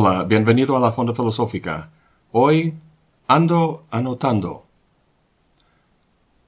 Hola, 0.00 0.22
bienvenido 0.22 0.76
a 0.76 0.80
la 0.80 0.92
Fonda 0.92 1.12
Filosófica. 1.12 1.90
Hoy 2.30 2.72
ando 3.26 3.84
anotando. 3.90 4.64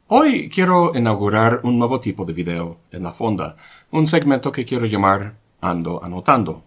Hoy 0.07 0.49
quiero 0.49 0.97
inaugurar 0.97 1.59
un 1.65 1.77
nuevo 1.77 1.99
tipo 1.99 2.25
de 2.25 2.33
video 2.33 2.77
en 2.93 3.03
la 3.03 3.13
Fonda, 3.13 3.57
un 3.91 4.07
segmento 4.07 4.53
que 4.53 4.65
quiero 4.65 4.87
llamar 4.87 5.35
Ando 5.61 6.01
anotando. 6.01 6.63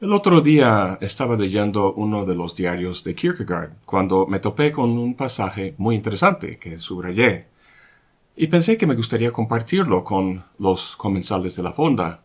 El 0.00 0.14
otro 0.14 0.40
día 0.40 0.96
estaba 1.02 1.36
leyendo 1.36 1.92
uno 1.92 2.24
de 2.24 2.34
los 2.34 2.56
diarios 2.56 3.04
de 3.04 3.14
Kierkegaard 3.14 3.72
cuando 3.84 4.26
me 4.26 4.38
topé 4.38 4.72
con 4.72 4.88
un 4.96 5.14
pasaje 5.14 5.74
muy 5.76 5.96
interesante 5.96 6.58
que 6.58 6.78
subrayé 6.78 7.48
y 8.34 8.46
pensé 8.46 8.78
que 8.78 8.86
me 8.86 8.96
gustaría 8.96 9.32
compartirlo 9.32 10.02
con 10.02 10.44
los 10.58 10.96
comensales 10.96 11.56
de 11.56 11.62
la 11.62 11.72
fonda. 11.72 12.22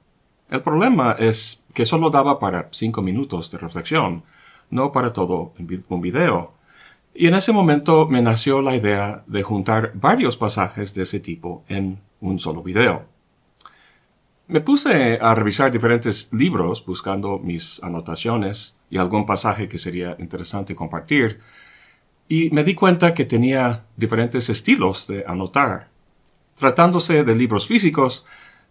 El 0.49 0.61
problema 0.61 1.17
es 1.19 1.62
que 1.73 1.85
solo 1.85 2.09
daba 2.09 2.39
para 2.39 2.69
cinco 2.71 3.01
minutos 3.01 3.49
de 3.51 3.57
reflexión, 3.57 4.23
no 4.69 4.91
para 4.91 5.13
todo 5.13 5.53
un 5.89 6.01
video. 6.01 6.53
Y 7.13 7.27
en 7.27 7.35
ese 7.35 7.51
momento 7.51 8.07
me 8.07 8.21
nació 8.21 8.61
la 8.61 8.75
idea 8.75 9.23
de 9.27 9.43
juntar 9.43 9.91
varios 9.95 10.37
pasajes 10.37 10.93
de 10.95 11.03
ese 11.03 11.19
tipo 11.19 11.63
en 11.67 11.99
un 12.21 12.39
solo 12.39 12.63
video. 12.63 13.05
Me 14.47 14.61
puse 14.61 15.19
a 15.21 15.35
revisar 15.35 15.71
diferentes 15.71 16.27
libros 16.31 16.85
buscando 16.85 17.39
mis 17.39 17.81
anotaciones 17.83 18.75
y 18.89 18.97
algún 18.97 19.25
pasaje 19.25 19.69
que 19.69 19.77
sería 19.77 20.15
interesante 20.19 20.75
compartir, 20.75 21.39
y 22.27 22.49
me 22.51 22.63
di 22.63 22.73
cuenta 22.73 23.13
que 23.13 23.25
tenía 23.25 23.85
diferentes 23.95 24.49
estilos 24.49 25.07
de 25.07 25.23
anotar. 25.27 25.89
Tratándose 26.55 27.23
de 27.23 27.35
libros 27.35 27.67
físicos, 27.67 28.25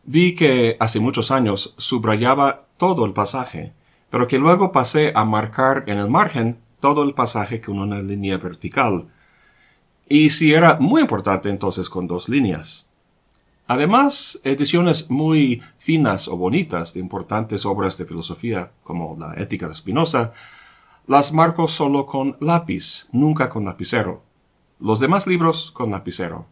vi 0.05 0.35
que 0.35 0.77
hace 0.81 1.01
muchos 1.01 1.31
años 1.31 1.75
subrayaba 1.79 2.67
todo 2.83 3.07
el 3.07 3.13
pasaje, 3.13 3.75
pero 4.11 4.27
que 4.27 4.41
luego 4.41 4.73
pasé 4.73 5.13
a 5.15 5.25
marcar 5.25 5.85
en 5.87 5.99
el 5.99 6.11
margen 6.11 6.59
todo 6.81 7.05
el 7.05 7.15
pasaje 7.15 7.61
con 7.61 7.79
una 7.79 8.03
línea 8.03 8.39
vertical. 8.39 9.07
Y 10.09 10.31
si 10.31 10.53
era 10.53 10.79
muy 10.81 11.01
importante 11.01 11.49
entonces 11.49 11.89
con 11.89 12.09
dos 12.09 12.29
líneas. 12.29 12.89
Además, 13.69 14.41
ediciones 14.43 15.09
muy 15.09 15.63
finas 15.79 16.27
o 16.27 16.37
bonitas 16.37 16.93
de 16.93 16.99
importantes 16.99 17.65
obras 17.67 17.97
de 17.99 18.05
filosofía, 18.05 18.73
como 18.83 19.17
la 19.17 19.41
Ética 19.41 19.69
de 19.69 19.75
Spinoza, 19.75 20.33
las 21.07 21.33
marco 21.33 21.69
solo 21.69 22.05
con 22.05 22.37
lápiz, 22.41 23.07
nunca 23.13 23.49
con 23.49 23.65
lapicero. 23.65 24.25
Los 24.81 24.99
demás 24.99 25.29
libros 25.29 25.71
con 25.71 25.93
lapicero. 25.93 26.47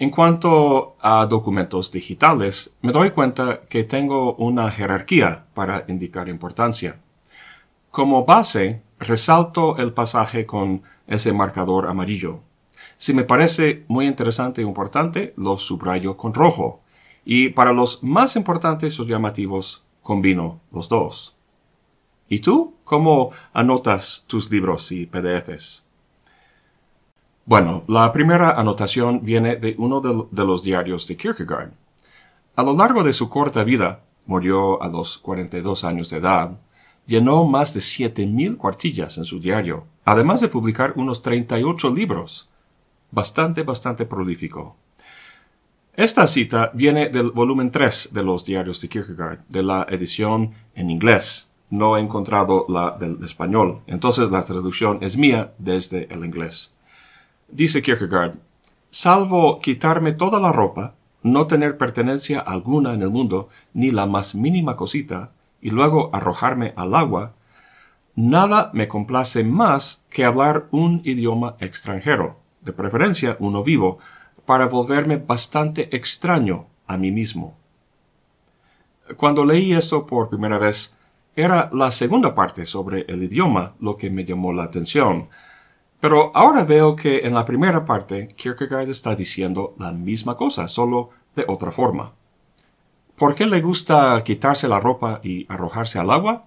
En 0.00 0.08
cuanto 0.08 0.96
a 1.02 1.26
documentos 1.26 1.92
digitales, 1.92 2.70
me 2.80 2.90
doy 2.90 3.10
cuenta 3.10 3.60
que 3.68 3.84
tengo 3.84 4.34
una 4.36 4.70
jerarquía 4.70 5.44
para 5.52 5.84
indicar 5.88 6.30
importancia. 6.30 6.98
Como 7.90 8.24
base, 8.24 8.80
resalto 8.98 9.76
el 9.76 9.92
pasaje 9.92 10.46
con 10.46 10.82
ese 11.06 11.34
marcador 11.34 11.86
amarillo. 11.86 12.40
Si 12.96 13.12
me 13.12 13.24
parece 13.24 13.84
muy 13.88 14.06
interesante 14.06 14.62
e 14.62 14.64
importante, 14.64 15.34
lo 15.36 15.58
subrayo 15.58 16.16
con 16.16 16.32
rojo. 16.32 16.80
Y 17.26 17.50
para 17.50 17.74
los 17.74 18.02
más 18.02 18.36
importantes 18.36 18.98
o 19.00 19.04
llamativos, 19.04 19.82
combino 20.02 20.60
los 20.72 20.88
dos. 20.88 21.34
¿Y 22.26 22.38
tú? 22.38 22.72
¿Cómo 22.84 23.32
anotas 23.52 24.24
tus 24.26 24.50
libros 24.50 24.92
y 24.92 25.04
PDFs? 25.04 25.89
Bueno, 27.50 27.82
la 27.88 28.12
primera 28.12 28.52
anotación 28.52 29.24
viene 29.24 29.56
de 29.56 29.74
uno 29.76 30.00
de, 30.00 30.44
los 30.44 30.62
diarios 30.62 31.08
de 31.08 31.16
Kierkegaard. 31.16 31.72
A 32.54 32.62
lo 32.62 32.76
largo 32.76 33.02
de 33.02 33.12
su 33.12 33.28
corta 33.28 33.64
vida, 33.64 34.04
murió 34.24 34.80
a 34.80 34.86
los 34.86 35.18
42 35.18 35.82
años 35.82 36.10
de 36.10 36.18
edad, 36.18 36.60
llenó 37.08 37.44
más 37.44 37.74
de 37.74 37.80
7.000 37.80 38.56
cuartillas 38.56 39.18
en 39.18 39.24
su 39.24 39.40
diario, 39.40 39.84
además 40.04 40.40
de 40.40 40.46
publicar 40.46 40.92
unos 40.94 41.22
38 41.22 41.90
libros. 41.90 42.48
Bastante, 43.10 43.64
bastante 43.64 44.04
prolífico. 44.06 44.76
Esta 45.94 46.28
cita 46.28 46.70
viene 46.72 47.08
del 47.08 47.32
volumen 47.32 47.72
3 47.72 48.10
de 48.12 48.22
los 48.22 48.44
diarios 48.44 48.80
de 48.80 48.88
Kierkegaard, 48.88 49.40
de 49.48 49.64
la 49.64 49.88
edición 49.90 50.52
en 50.76 50.88
inglés. 50.88 51.50
No 51.68 51.96
he 51.96 52.00
encontrado 52.00 52.66
la 52.68 52.92
del 52.92 53.18
español, 53.24 53.80
entonces 53.88 54.30
la 54.30 54.44
traducción 54.44 54.98
es 55.00 55.16
mía 55.16 55.52
desde 55.58 56.06
el 56.14 56.24
inglés. 56.24 56.74
Dice 57.52 57.82
Kierkegaard, 57.82 58.34
salvo 58.90 59.60
quitarme 59.60 60.12
toda 60.12 60.38
la 60.38 60.52
ropa, 60.52 60.94
no 61.22 61.48
tener 61.48 61.76
pertenencia 61.76 62.38
alguna 62.38 62.94
en 62.94 63.02
el 63.02 63.10
mundo, 63.10 63.48
ni 63.74 63.90
la 63.90 64.06
más 64.06 64.36
mínima 64.36 64.76
cosita, 64.76 65.32
y 65.60 65.70
luego 65.70 66.10
arrojarme 66.12 66.72
al 66.76 66.94
agua, 66.94 67.34
nada 68.14 68.70
me 68.72 68.86
complace 68.86 69.42
más 69.42 70.04
que 70.10 70.24
hablar 70.24 70.68
un 70.70 71.02
idioma 71.04 71.56
extranjero, 71.58 72.38
de 72.60 72.72
preferencia 72.72 73.36
uno 73.40 73.64
vivo, 73.64 73.98
para 74.46 74.66
volverme 74.66 75.16
bastante 75.16 75.94
extraño 75.94 76.66
a 76.86 76.96
mí 76.96 77.10
mismo. 77.10 77.56
Cuando 79.16 79.44
leí 79.44 79.72
esto 79.72 80.06
por 80.06 80.28
primera 80.28 80.58
vez, 80.58 80.94
era 81.34 81.68
la 81.72 81.90
segunda 81.90 82.34
parte 82.34 82.64
sobre 82.64 83.04
el 83.08 83.24
idioma 83.24 83.74
lo 83.80 83.96
que 83.96 84.08
me 84.08 84.24
llamó 84.24 84.52
la 84.52 84.64
atención, 84.64 85.28
pero 86.00 86.32
ahora 86.34 86.64
veo 86.64 86.96
que 86.96 87.20
en 87.20 87.34
la 87.34 87.44
primera 87.44 87.84
parte 87.84 88.28
Kierkegaard 88.28 88.88
está 88.88 89.14
diciendo 89.14 89.74
la 89.78 89.92
misma 89.92 90.36
cosa, 90.36 90.66
solo 90.66 91.10
de 91.36 91.44
otra 91.46 91.70
forma. 91.70 92.12
¿Por 93.16 93.34
qué 93.34 93.46
le 93.46 93.60
gusta 93.60 94.22
quitarse 94.24 94.66
la 94.66 94.80
ropa 94.80 95.20
y 95.22 95.46
arrojarse 95.52 95.98
al 95.98 96.10
agua? 96.10 96.46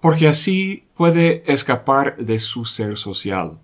Porque 0.00 0.28
así 0.28 0.84
puede 0.96 1.42
escapar 1.52 2.16
de 2.16 2.38
su 2.38 2.64
ser 2.64 2.96
social. 2.96 3.58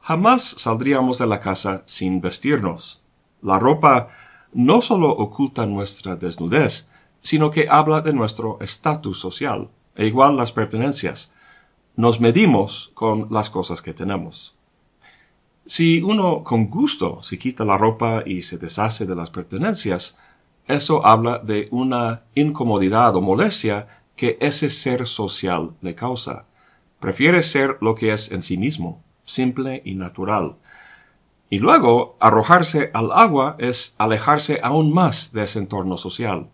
Jamás 0.00 0.56
saldríamos 0.58 1.18
de 1.18 1.26
la 1.28 1.38
casa 1.40 1.84
sin 1.86 2.20
vestirnos. 2.20 3.00
La 3.42 3.60
ropa 3.60 4.08
no 4.52 4.80
solo 4.80 5.10
oculta 5.10 5.66
nuestra 5.66 6.16
desnudez, 6.16 6.88
sino 7.22 7.50
que 7.50 7.68
habla 7.70 8.00
de 8.00 8.12
nuestro 8.12 8.58
estatus 8.60 9.18
social, 9.18 9.70
e 9.94 10.06
igual 10.06 10.36
las 10.36 10.52
pertenencias, 10.52 11.32
nos 11.96 12.20
medimos 12.20 12.90
con 12.94 13.28
las 13.30 13.50
cosas 13.50 13.80
que 13.80 13.94
tenemos. 13.94 14.54
Si 15.66 16.02
uno 16.02 16.44
con 16.44 16.68
gusto 16.68 17.22
se 17.22 17.38
quita 17.38 17.64
la 17.64 17.78
ropa 17.78 18.22
y 18.26 18.42
se 18.42 18.58
deshace 18.58 19.06
de 19.06 19.14
las 19.14 19.30
pertenencias, 19.30 20.16
eso 20.66 21.06
habla 21.06 21.38
de 21.38 21.68
una 21.70 22.24
incomodidad 22.34 23.16
o 23.16 23.20
molestia 23.20 23.86
que 24.16 24.36
ese 24.40 24.70
ser 24.70 25.06
social 25.06 25.74
le 25.80 25.94
causa. 25.94 26.44
Prefiere 27.00 27.42
ser 27.42 27.78
lo 27.80 27.94
que 27.94 28.12
es 28.12 28.30
en 28.30 28.42
sí 28.42 28.56
mismo, 28.56 29.02
simple 29.24 29.82
y 29.84 29.94
natural. 29.94 30.56
Y 31.50 31.58
luego, 31.58 32.16
arrojarse 32.20 32.90
al 32.94 33.12
agua 33.12 33.56
es 33.58 33.94
alejarse 33.98 34.60
aún 34.62 34.92
más 34.92 35.32
de 35.32 35.44
ese 35.44 35.58
entorno 35.58 35.96
social. 35.96 36.48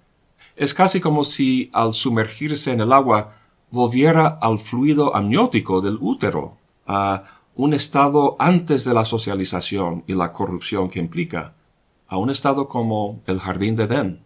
Es 0.56 0.74
casi 0.74 1.00
como 1.00 1.24
si 1.24 1.70
al 1.72 1.94
sumergirse 1.94 2.72
en 2.72 2.80
el 2.80 2.92
agua 2.92 3.39
volviera 3.70 4.38
al 4.40 4.58
fluido 4.58 5.14
amniótico 5.14 5.80
del 5.80 5.98
útero, 6.00 6.56
a 6.86 7.24
un 7.54 7.74
estado 7.74 8.36
antes 8.38 8.84
de 8.84 8.94
la 8.94 9.04
socialización 9.04 10.04
y 10.06 10.14
la 10.14 10.32
corrupción 10.32 10.88
que 10.88 10.98
implica, 10.98 11.54
a 12.08 12.16
un 12.16 12.30
estado 12.30 12.68
como 12.68 13.20
el 13.26 13.38
jardín 13.38 13.76
de 13.76 13.84
Edén. 13.84 14.20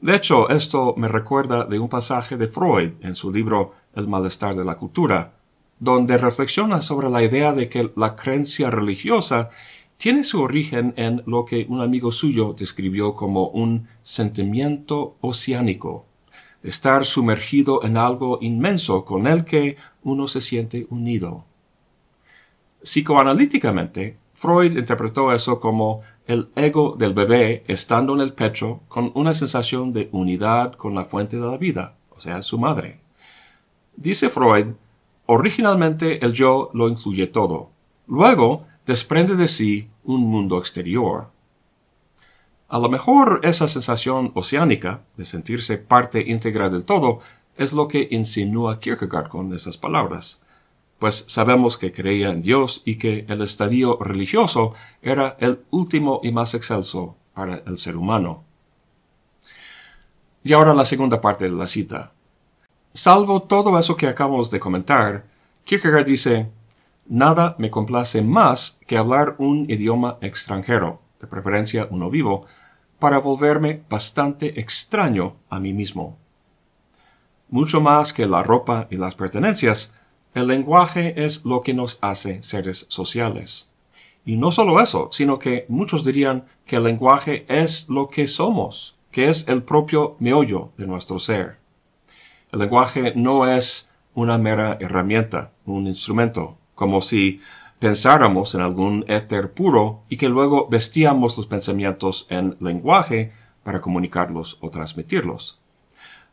De 0.00 0.14
hecho, 0.14 0.48
esto 0.50 0.94
me 0.96 1.08
recuerda 1.08 1.64
de 1.64 1.78
un 1.78 1.88
pasaje 1.88 2.36
de 2.36 2.48
Freud 2.48 2.92
en 3.00 3.14
su 3.14 3.32
libro 3.32 3.72
El 3.94 4.06
malestar 4.06 4.54
de 4.54 4.64
la 4.64 4.76
cultura, 4.76 5.32
donde 5.80 6.18
reflexiona 6.18 6.82
sobre 6.82 7.08
la 7.08 7.22
idea 7.22 7.52
de 7.52 7.68
que 7.68 7.90
la 7.96 8.14
creencia 8.14 8.70
religiosa 8.70 9.50
tiene 9.96 10.24
su 10.24 10.40
origen 10.40 10.92
en 10.96 11.22
lo 11.26 11.44
que 11.44 11.66
un 11.68 11.80
amigo 11.80 12.12
suyo 12.12 12.54
describió 12.56 13.14
como 13.14 13.48
un 13.48 13.88
sentimiento 14.02 15.16
oceánico, 15.20 16.04
estar 16.64 17.04
sumergido 17.04 17.84
en 17.84 17.96
algo 17.96 18.38
inmenso 18.40 19.04
con 19.04 19.26
el 19.28 19.44
que 19.44 19.76
uno 20.02 20.26
se 20.26 20.40
siente 20.40 20.86
unido. 20.90 21.44
Psicoanalíticamente, 22.82 24.18
Freud 24.34 24.76
interpretó 24.76 25.32
eso 25.32 25.60
como 25.60 26.00
el 26.26 26.48
ego 26.56 26.96
del 26.98 27.14
bebé 27.14 27.64
estando 27.68 28.14
en 28.14 28.20
el 28.20 28.32
pecho 28.32 28.80
con 28.88 29.12
una 29.14 29.34
sensación 29.34 29.92
de 29.92 30.08
unidad 30.12 30.72
con 30.72 30.94
la 30.94 31.04
fuente 31.04 31.36
de 31.36 31.46
la 31.46 31.58
vida, 31.58 31.96
o 32.10 32.20
sea, 32.20 32.42
su 32.42 32.58
madre. 32.58 33.00
Dice 33.96 34.30
Freud, 34.30 34.68
originalmente 35.26 36.24
el 36.24 36.32
yo 36.32 36.70
lo 36.72 36.88
incluye 36.88 37.26
todo. 37.26 37.70
Luego 38.06 38.66
desprende 38.86 39.36
de 39.36 39.48
sí 39.48 39.88
un 40.02 40.22
mundo 40.22 40.58
exterior, 40.58 41.28
a 42.74 42.78
lo 42.78 42.88
mejor 42.88 43.38
esa 43.44 43.68
sensación 43.68 44.32
oceánica 44.34 45.02
de 45.16 45.24
sentirse 45.24 45.78
parte 45.78 46.24
íntegra 46.26 46.70
del 46.70 46.82
todo 46.82 47.20
es 47.56 47.72
lo 47.72 47.86
que 47.86 48.08
insinúa 48.10 48.80
Kierkegaard 48.80 49.28
con 49.28 49.54
esas 49.54 49.76
palabras, 49.76 50.42
pues 50.98 51.24
sabemos 51.28 51.78
que 51.78 51.92
creía 51.92 52.30
en 52.30 52.42
Dios 52.42 52.82
y 52.84 52.96
que 52.96 53.26
el 53.28 53.42
estadio 53.42 53.96
religioso 54.00 54.74
era 55.02 55.36
el 55.38 55.60
último 55.70 56.18
y 56.24 56.32
más 56.32 56.52
excelso 56.54 57.14
para 57.32 57.62
el 57.64 57.78
ser 57.78 57.96
humano. 57.96 58.42
Y 60.42 60.52
ahora 60.52 60.74
la 60.74 60.84
segunda 60.84 61.20
parte 61.20 61.44
de 61.44 61.52
la 61.52 61.68
cita. 61.68 62.10
Salvo 62.92 63.44
todo 63.44 63.78
eso 63.78 63.96
que 63.96 64.08
acabamos 64.08 64.50
de 64.50 64.58
comentar, 64.58 65.26
Kierkegaard 65.64 66.06
dice, 66.06 66.50
nada 67.06 67.54
me 67.56 67.70
complace 67.70 68.20
más 68.20 68.80
que 68.84 68.98
hablar 68.98 69.36
un 69.38 69.70
idioma 69.70 70.18
extranjero, 70.22 71.02
de 71.20 71.28
preferencia 71.28 71.86
uno 71.88 72.10
vivo, 72.10 72.46
para 73.04 73.18
volverme 73.18 73.82
bastante 73.90 74.58
extraño 74.58 75.36
a 75.50 75.60
mí 75.60 75.74
mismo. 75.74 76.16
Mucho 77.50 77.82
más 77.82 78.14
que 78.14 78.26
la 78.26 78.42
ropa 78.42 78.88
y 78.90 78.96
las 78.96 79.14
pertenencias, 79.14 79.92
el 80.32 80.46
lenguaje 80.46 81.12
es 81.22 81.44
lo 81.44 81.60
que 81.60 81.74
nos 81.74 81.98
hace 82.00 82.42
seres 82.42 82.86
sociales. 82.88 83.68
Y 84.24 84.36
no 84.36 84.50
solo 84.52 84.80
eso, 84.80 85.10
sino 85.12 85.38
que 85.38 85.66
muchos 85.68 86.02
dirían 86.02 86.46
que 86.64 86.76
el 86.76 86.84
lenguaje 86.84 87.44
es 87.46 87.86
lo 87.90 88.08
que 88.08 88.26
somos, 88.26 88.96
que 89.10 89.28
es 89.28 89.46
el 89.48 89.64
propio 89.64 90.16
meollo 90.18 90.70
de 90.78 90.86
nuestro 90.86 91.18
ser. 91.18 91.58
El 92.52 92.60
lenguaje 92.60 93.12
no 93.14 93.46
es 93.46 93.86
una 94.14 94.38
mera 94.38 94.78
herramienta, 94.80 95.52
un 95.66 95.88
instrumento, 95.88 96.56
como 96.74 97.02
si 97.02 97.42
pensáramos 97.84 98.54
en 98.54 98.62
algún 98.62 99.04
éter 99.08 99.52
puro 99.52 100.04
y 100.08 100.16
que 100.16 100.30
luego 100.30 100.68
vestíamos 100.70 101.36
los 101.36 101.46
pensamientos 101.46 102.26
en 102.30 102.56
lenguaje 102.58 103.34
para 103.62 103.82
comunicarlos 103.82 104.56
o 104.62 104.70
transmitirlos. 104.70 105.60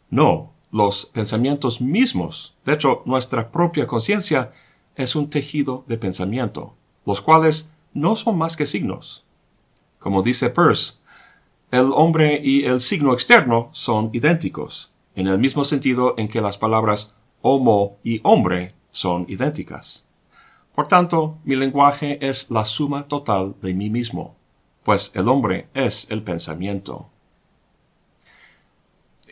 No, 0.09 0.53
los 0.71 1.07
pensamientos 1.07 1.81
mismos, 1.81 2.55
de 2.63 2.71
hecho 2.71 3.01
nuestra 3.03 3.51
propia 3.51 3.85
conciencia, 3.85 4.53
es 4.95 5.13
un 5.13 5.29
tejido 5.29 5.83
de 5.87 5.97
pensamiento, 5.97 6.73
los 7.05 7.19
cuales 7.19 7.69
no 7.93 8.15
son 8.15 8.37
más 8.37 8.55
que 8.55 8.65
signos. 8.65 9.25
Como 9.99 10.23
dice 10.23 10.51
Peirce, 10.51 10.93
el 11.69 11.91
hombre 11.93 12.39
y 12.41 12.63
el 12.63 12.79
signo 12.79 13.11
externo 13.11 13.71
son 13.73 14.09
idénticos, 14.13 14.93
en 15.15 15.27
el 15.27 15.37
mismo 15.37 15.65
sentido 15.65 16.15
en 16.17 16.29
que 16.29 16.39
las 16.39 16.57
palabras 16.57 17.13
homo 17.41 17.97
y 18.05 18.21
hombre 18.23 18.73
son 18.91 19.25
idénticas. 19.27 20.05
Por 20.75 20.87
tanto, 20.87 21.37
mi 21.43 21.55
lenguaje 21.55 22.17
es 22.25 22.49
la 22.49 22.65
suma 22.65 23.07
total 23.07 23.55
de 23.61 23.73
mí 23.73 23.89
mismo, 23.89 24.35
pues 24.83 25.11
el 25.13 25.27
hombre 25.27 25.67
es 25.73 26.07
el 26.09 26.23
pensamiento. 26.23 27.09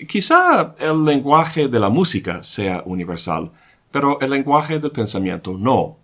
Quizá 0.07 0.75
el 0.79 1.05
lenguaje 1.05 1.67
de 1.67 1.79
la 1.79 1.89
música 1.89 2.43
sea 2.43 2.83
universal, 2.85 3.51
pero 3.91 4.19
el 4.21 4.29
lenguaje 4.31 4.79
del 4.79 4.91
pensamiento 4.91 5.53
no. 5.57 5.97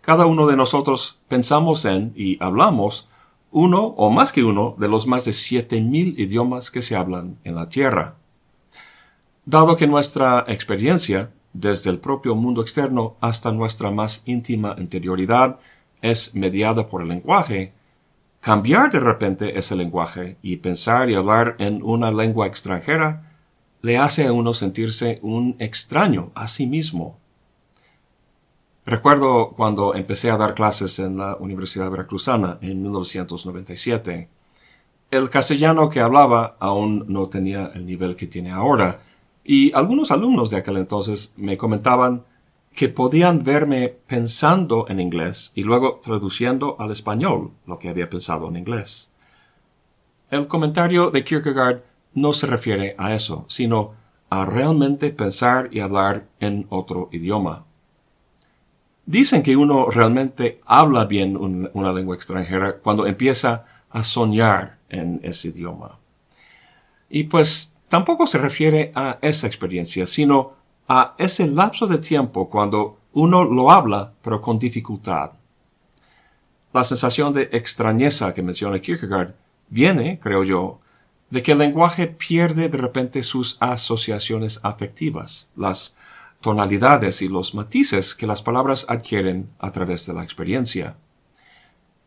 Cada 0.00 0.26
uno 0.26 0.46
de 0.46 0.56
nosotros 0.56 1.18
pensamos 1.28 1.84
en 1.84 2.12
y 2.14 2.42
hablamos 2.42 3.08
uno 3.50 3.82
o 3.96 4.10
más 4.10 4.32
que 4.32 4.44
uno 4.44 4.74
de 4.78 4.88
los 4.88 5.06
más 5.06 5.24
de 5.24 5.32
siete 5.32 5.80
mil 5.80 6.18
idiomas 6.20 6.70
que 6.70 6.82
se 6.82 6.96
hablan 6.96 7.38
en 7.44 7.54
la 7.54 7.68
Tierra. 7.68 8.16
Dado 9.44 9.76
que 9.76 9.86
nuestra 9.86 10.44
experiencia, 10.48 11.30
desde 11.60 11.90
el 11.90 11.98
propio 11.98 12.34
mundo 12.34 12.60
externo 12.60 13.16
hasta 13.20 13.52
nuestra 13.52 13.90
más 13.90 14.22
íntima 14.26 14.76
interioridad, 14.78 15.58
es 16.02 16.34
mediada 16.34 16.88
por 16.88 17.02
el 17.02 17.08
lenguaje, 17.08 17.72
cambiar 18.40 18.90
de 18.90 19.00
repente 19.00 19.58
ese 19.58 19.74
lenguaje 19.74 20.36
y 20.42 20.56
pensar 20.56 21.08
y 21.08 21.14
hablar 21.14 21.56
en 21.58 21.82
una 21.82 22.10
lengua 22.10 22.46
extranjera 22.46 23.32
le 23.82 23.98
hace 23.98 24.26
a 24.26 24.32
uno 24.32 24.52
sentirse 24.52 25.18
un 25.22 25.56
extraño 25.58 26.30
a 26.34 26.48
sí 26.48 26.66
mismo. 26.66 27.18
Recuerdo 28.84 29.50
cuando 29.56 29.94
empecé 29.94 30.30
a 30.30 30.36
dar 30.36 30.54
clases 30.54 30.98
en 30.98 31.18
la 31.18 31.36
Universidad 31.36 31.90
Veracruzana 31.90 32.58
en 32.60 32.82
1997. 32.82 34.28
El 35.10 35.30
castellano 35.30 35.88
que 35.88 36.00
hablaba 36.00 36.56
aún 36.60 37.04
no 37.08 37.28
tenía 37.28 37.72
el 37.74 37.86
nivel 37.86 38.14
que 38.16 38.26
tiene 38.26 38.52
ahora, 38.52 39.00
y 39.46 39.72
algunos 39.74 40.10
alumnos 40.10 40.50
de 40.50 40.56
aquel 40.56 40.76
entonces 40.76 41.32
me 41.36 41.56
comentaban 41.56 42.24
que 42.74 42.88
podían 42.88 43.44
verme 43.44 43.88
pensando 43.88 44.86
en 44.88 44.98
inglés 44.98 45.52
y 45.54 45.62
luego 45.62 46.00
traduciendo 46.02 46.76
al 46.80 46.90
español 46.90 47.52
lo 47.64 47.78
que 47.78 47.88
había 47.88 48.10
pensado 48.10 48.48
en 48.48 48.56
inglés. 48.56 49.10
El 50.30 50.48
comentario 50.48 51.10
de 51.12 51.24
Kierkegaard 51.24 51.82
no 52.14 52.32
se 52.32 52.48
refiere 52.48 52.96
a 52.98 53.14
eso, 53.14 53.44
sino 53.48 53.94
a 54.28 54.44
realmente 54.44 55.10
pensar 55.10 55.68
y 55.70 55.78
hablar 55.78 56.26
en 56.40 56.66
otro 56.68 57.08
idioma. 57.12 57.64
Dicen 59.06 59.44
que 59.44 59.56
uno 59.56 59.86
realmente 59.90 60.60
habla 60.66 61.04
bien 61.04 61.36
una 61.36 61.92
lengua 61.92 62.16
extranjera 62.16 62.78
cuando 62.78 63.06
empieza 63.06 63.64
a 63.90 64.02
soñar 64.02 64.78
en 64.88 65.20
ese 65.22 65.48
idioma. 65.48 66.00
Y 67.08 67.24
pues 67.24 67.75
tampoco 67.88 68.26
se 68.26 68.38
refiere 68.38 68.92
a 68.94 69.18
esa 69.22 69.46
experiencia, 69.46 70.06
sino 70.06 70.54
a 70.88 71.14
ese 71.18 71.46
lapso 71.46 71.86
de 71.86 71.98
tiempo 71.98 72.48
cuando 72.48 72.98
uno 73.12 73.44
lo 73.44 73.70
habla 73.70 74.12
pero 74.22 74.40
con 74.40 74.58
dificultad. 74.58 75.32
La 76.72 76.84
sensación 76.84 77.32
de 77.32 77.48
extrañeza 77.52 78.34
que 78.34 78.42
menciona 78.42 78.80
Kierkegaard 78.80 79.34
viene, 79.68 80.20
creo 80.20 80.44
yo, 80.44 80.80
de 81.30 81.42
que 81.42 81.52
el 81.52 81.58
lenguaje 81.58 82.06
pierde 82.06 82.68
de 82.68 82.78
repente 82.78 83.22
sus 83.22 83.56
asociaciones 83.60 84.60
afectivas, 84.62 85.48
las 85.56 85.94
tonalidades 86.40 87.22
y 87.22 87.28
los 87.28 87.54
matices 87.54 88.14
que 88.14 88.26
las 88.26 88.42
palabras 88.42 88.86
adquieren 88.88 89.48
a 89.58 89.72
través 89.72 90.06
de 90.06 90.12
la 90.12 90.22
experiencia. 90.22 90.96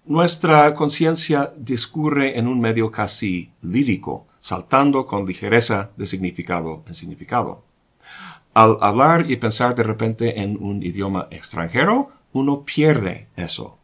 Nuestra 0.05 0.73
conciencia 0.75 1.53
discurre 1.57 2.39
en 2.39 2.47
un 2.47 2.61
medio 2.61 2.91
casi 2.91 3.51
lírico, 3.61 4.27
saltando 4.41 5.05
con 5.05 5.25
ligereza 5.25 5.91
de 5.97 6.07
significado 6.07 6.83
en 6.87 6.93
significado. 6.93 7.63
Al 8.53 8.77
hablar 8.81 9.29
y 9.29 9.37
pensar 9.37 9.75
de 9.75 9.83
repente 9.83 10.41
en 10.41 10.57
un 10.61 10.83
idioma 10.83 11.27
extranjero, 11.31 12.11
uno 12.33 12.63
pierde 12.63 13.27
eso. 13.35 13.77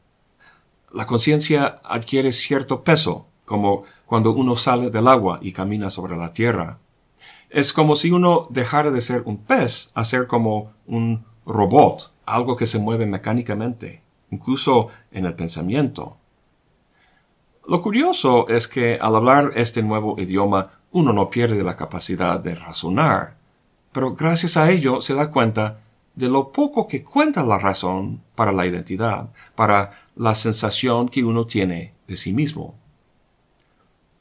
La 0.91 1.05
conciencia 1.05 1.81
adquiere 1.83 2.31
cierto 2.31 2.83
peso, 2.83 3.27
como 3.45 3.83
cuando 4.05 4.31
uno 4.33 4.55
sale 4.55 4.89
del 4.89 5.07
agua 5.07 5.39
y 5.41 5.51
camina 5.51 5.91
sobre 5.91 6.17
la 6.17 6.33
tierra. 6.33 6.79
Es 7.49 7.73
como 7.73 7.95
si 7.95 8.11
uno 8.11 8.47
dejara 8.49 8.91
de 8.91 9.01
ser 9.01 9.23
un 9.25 9.37
pez 9.37 9.91
a 9.93 10.03
ser 10.03 10.27
como 10.27 10.71
un 10.87 11.25
robot, 11.45 12.11
algo 12.25 12.55
que 12.55 12.65
se 12.65 12.79
mueve 12.79 13.05
mecánicamente, 13.05 14.01
incluso 14.31 14.87
en 15.11 15.25
el 15.25 15.35
pensamiento. 15.35 16.17
Lo 17.67 17.81
curioso 17.81 18.47
es 18.47 18.67
que 18.67 18.99
al 19.01 19.15
hablar 19.15 19.53
este 19.55 19.81
nuevo 19.81 20.15
idioma 20.19 20.69
uno 20.91 21.13
no 21.13 21.31
pierde 21.31 21.63
la 21.63 21.75
capacidad 21.75 22.39
de 22.39 22.53
razonar, 22.53 23.37
pero 23.91 24.13
gracias 24.15 24.55
a 24.55 24.69
ello 24.69 25.01
se 25.01 25.15
da 25.15 25.31
cuenta 25.31 25.79
de 26.13 26.29
lo 26.29 26.51
poco 26.51 26.87
que 26.87 27.03
cuenta 27.03 27.43
la 27.43 27.57
razón 27.57 28.21
para 28.35 28.51
la 28.51 28.67
identidad, 28.67 29.29
para 29.55 29.91
la 30.15 30.35
sensación 30.35 31.09
que 31.09 31.23
uno 31.23 31.45
tiene 31.47 31.93
de 32.07 32.17
sí 32.17 32.33
mismo. 32.33 32.75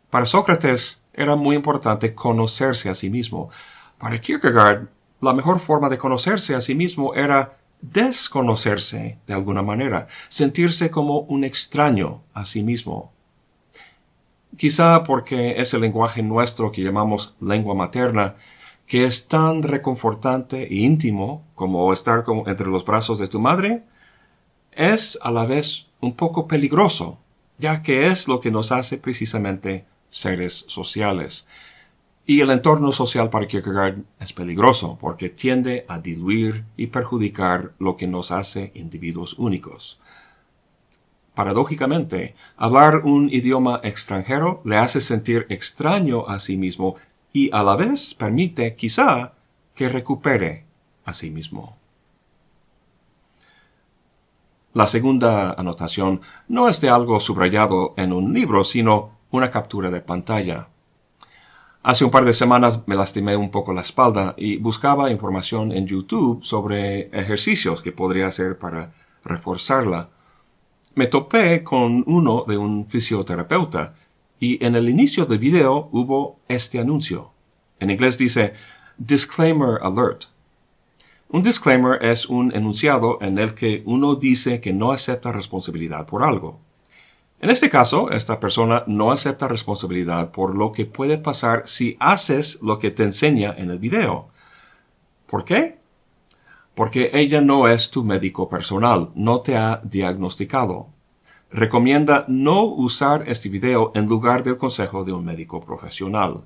Para 0.08 0.24
Sócrates 0.24 1.02
era 1.12 1.36
muy 1.36 1.54
importante 1.54 2.14
conocerse 2.14 2.88
a 2.88 2.94
sí 2.94 3.10
mismo. 3.10 3.50
Para 3.98 4.20
Kierkegaard, 4.20 4.88
la 5.20 5.34
mejor 5.34 5.60
forma 5.60 5.90
de 5.90 5.98
conocerse 5.98 6.54
a 6.54 6.62
sí 6.62 6.74
mismo 6.74 7.14
era 7.14 7.58
desconocerse 7.82 9.18
de 9.26 9.34
alguna 9.34 9.62
manera, 9.62 10.06
sentirse 10.28 10.90
como 10.90 11.20
un 11.20 11.44
extraño 11.44 12.22
a 12.32 12.46
sí 12.46 12.62
mismo. 12.62 13.13
Quizá 14.56 15.02
porque 15.04 15.60
es 15.60 15.74
el 15.74 15.80
lenguaje 15.80 16.22
nuestro 16.22 16.70
que 16.70 16.82
llamamos 16.82 17.34
lengua 17.40 17.74
materna, 17.74 18.36
que 18.86 19.04
es 19.04 19.28
tan 19.28 19.62
reconfortante 19.62 20.64
e 20.64 20.74
íntimo 20.76 21.44
como 21.54 21.92
estar 21.92 22.24
entre 22.46 22.68
los 22.68 22.84
brazos 22.84 23.18
de 23.18 23.28
tu 23.28 23.40
madre, 23.40 23.82
es 24.72 25.18
a 25.22 25.30
la 25.30 25.46
vez 25.46 25.86
un 26.00 26.14
poco 26.14 26.46
peligroso, 26.46 27.18
ya 27.58 27.82
que 27.82 28.06
es 28.06 28.28
lo 28.28 28.40
que 28.40 28.50
nos 28.50 28.72
hace 28.72 28.98
precisamente 28.98 29.86
seres 30.10 30.64
sociales. 30.68 31.46
Y 32.26 32.40
el 32.40 32.50
entorno 32.50 32.92
social 32.92 33.30
para 33.30 33.46
Kierkegaard 33.46 33.98
es 34.20 34.32
peligroso 34.32 34.96
porque 35.00 35.28
tiende 35.28 35.84
a 35.88 35.98
diluir 35.98 36.64
y 36.76 36.86
perjudicar 36.86 37.72
lo 37.78 37.96
que 37.96 38.06
nos 38.06 38.30
hace 38.30 38.72
individuos 38.74 39.38
únicos. 39.38 39.98
Paradójicamente, 41.34 42.36
hablar 42.56 43.02
un 43.04 43.28
idioma 43.28 43.80
extranjero 43.82 44.62
le 44.64 44.76
hace 44.76 45.00
sentir 45.00 45.46
extraño 45.48 46.26
a 46.28 46.38
sí 46.38 46.56
mismo 46.56 46.94
y 47.32 47.50
a 47.52 47.64
la 47.64 47.74
vez 47.74 48.14
permite 48.14 48.76
quizá 48.76 49.32
que 49.74 49.88
recupere 49.88 50.64
a 51.04 51.12
sí 51.12 51.30
mismo. 51.30 51.76
La 54.74 54.86
segunda 54.86 55.52
anotación 55.52 56.20
no 56.48 56.68
es 56.68 56.80
de 56.80 56.90
algo 56.90 57.20
subrayado 57.20 57.94
en 57.96 58.12
un 58.12 58.32
libro, 58.32 58.64
sino 58.64 59.12
una 59.30 59.50
captura 59.50 59.90
de 59.90 60.00
pantalla. 60.00 60.68
Hace 61.82 62.04
un 62.04 62.10
par 62.10 62.24
de 62.24 62.32
semanas 62.32 62.80
me 62.86 62.96
lastimé 62.96 63.36
un 63.36 63.50
poco 63.50 63.72
la 63.72 63.82
espalda 63.82 64.34
y 64.36 64.56
buscaba 64.56 65.10
información 65.10 65.70
en 65.70 65.86
YouTube 65.86 66.44
sobre 66.44 67.08
ejercicios 67.08 67.82
que 67.82 67.92
podría 67.92 68.28
hacer 68.28 68.58
para 68.58 68.92
reforzarla. 69.24 70.08
Me 70.96 71.08
topé 71.08 71.64
con 71.64 72.04
uno 72.06 72.44
de 72.46 72.56
un 72.56 72.86
fisioterapeuta 72.86 73.94
y 74.38 74.64
en 74.64 74.76
el 74.76 74.88
inicio 74.88 75.26
del 75.26 75.38
video 75.38 75.88
hubo 75.90 76.38
este 76.46 76.78
anuncio. 76.78 77.32
En 77.80 77.90
inglés 77.90 78.16
dice 78.16 78.54
Disclaimer 78.96 79.80
Alert, 79.82 80.26
Un 81.28 81.42
disclaimer 81.42 82.00
es 82.00 82.26
un 82.26 82.54
enunciado 82.54 83.18
en 83.20 83.40
el 83.40 83.54
que 83.54 83.82
uno 83.86 84.14
dice 84.14 84.60
que 84.60 84.72
no 84.72 84.92
acepta 84.92 85.32
responsabilidad 85.32 86.06
por 86.06 86.22
algo. 86.22 86.60
En 87.40 87.50
este 87.50 87.68
caso, 87.68 88.12
esta 88.12 88.38
persona 88.38 88.84
no 88.86 89.10
acepta 89.10 89.48
responsabilidad 89.48 90.30
por 90.30 90.54
lo 90.54 90.70
que 90.70 90.86
puede 90.86 91.18
pasar 91.18 91.66
si 91.66 91.96
haces 91.98 92.60
lo 92.62 92.78
que 92.78 92.92
te 92.92 93.02
enseña 93.02 93.52
en 93.58 93.72
el 93.72 93.80
video. 93.80 94.28
¿Por 95.26 95.44
qué? 95.44 95.76
Porque 96.74 97.10
ella 97.12 97.40
no 97.40 97.68
es 97.68 97.90
tu 97.90 98.04
médico 98.04 98.48
personal, 98.48 99.10
no 99.14 99.40
te 99.40 99.56
ha 99.56 99.80
diagnosticado. 99.84 100.88
Recomienda 101.50 102.24
no 102.26 102.64
usar 102.64 103.28
este 103.28 103.48
video 103.48 103.92
en 103.94 104.06
lugar 104.06 104.42
del 104.42 104.56
consejo 104.56 105.04
de 105.04 105.12
un 105.12 105.24
médico 105.24 105.60
profesional. 105.60 106.42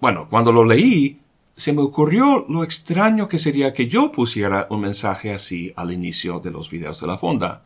Bueno, 0.00 0.28
cuando 0.30 0.52
lo 0.52 0.64
leí, 0.64 1.20
se 1.56 1.72
me 1.72 1.82
ocurrió 1.82 2.44
lo 2.48 2.62
extraño 2.62 3.28
que 3.28 3.38
sería 3.38 3.72
que 3.72 3.88
yo 3.88 4.12
pusiera 4.12 4.66
un 4.70 4.80
mensaje 4.80 5.32
así 5.32 5.72
al 5.76 5.92
inicio 5.92 6.40
de 6.40 6.50
los 6.50 6.70
videos 6.70 7.00
de 7.00 7.06
la 7.06 7.18
fonda. 7.18 7.64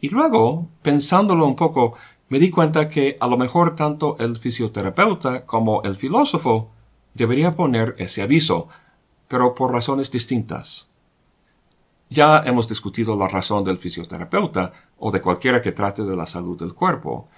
Y 0.00 0.08
luego, 0.10 0.68
pensándolo 0.82 1.44
un 1.44 1.56
poco, 1.56 1.94
me 2.28 2.38
di 2.38 2.50
cuenta 2.50 2.88
que 2.88 3.16
a 3.20 3.26
lo 3.26 3.36
mejor 3.36 3.74
tanto 3.74 4.16
el 4.20 4.36
fisioterapeuta 4.36 5.44
como 5.44 5.82
el 5.82 5.96
filósofo 5.96 6.70
debería 7.14 7.56
poner 7.56 7.96
ese 7.98 8.22
aviso, 8.22 8.68
pero 9.28 9.54
por 9.54 9.72
razones 9.72 10.10
distintas. 10.10 10.88
Ya 12.10 12.42
hemos 12.46 12.68
discutido 12.68 13.14
la 13.14 13.28
razón 13.28 13.62
del 13.64 13.78
fisioterapeuta 13.78 14.72
o 14.98 15.10
de 15.10 15.20
cualquiera 15.20 15.60
que 15.60 15.72
trate 15.72 16.02
de 16.02 16.16
la 16.16 16.26
salud 16.26 16.58
del 16.58 16.74
cuerpo, 16.74 17.28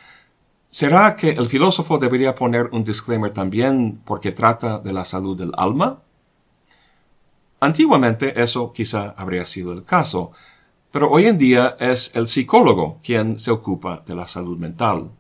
¿Será 0.73 1.16
que 1.16 1.30
el 1.30 1.49
filósofo 1.49 1.99
debería 1.99 2.37
poner 2.37 2.68
un 2.70 2.85
disclaimer 2.85 3.32
también 3.32 4.00
porque 4.04 4.30
trata 4.30 4.78
de 4.78 4.92
la 4.92 5.04
salud 5.04 5.37
del 5.37 5.50
alma? 5.56 6.00
Antiguamente 7.59 8.40
eso 8.40 8.73
quizá 8.73 9.11
habría 9.16 9.44
sido 9.47 9.73
el 9.73 9.82
caso, 9.82 10.30
pero 10.92 11.11
hoy 11.11 11.26
en 11.26 11.38
día 11.38 11.76
es 11.80 12.12
el 12.14 12.28
psicólogo 12.28 13.00
quien 13.02 13.40
se 13.40 13.50
ocupa 13.50 14.04
de 14.06 14.14
la 14.14 14.28
salud 14.28 14.59
mental. 14.59 15.11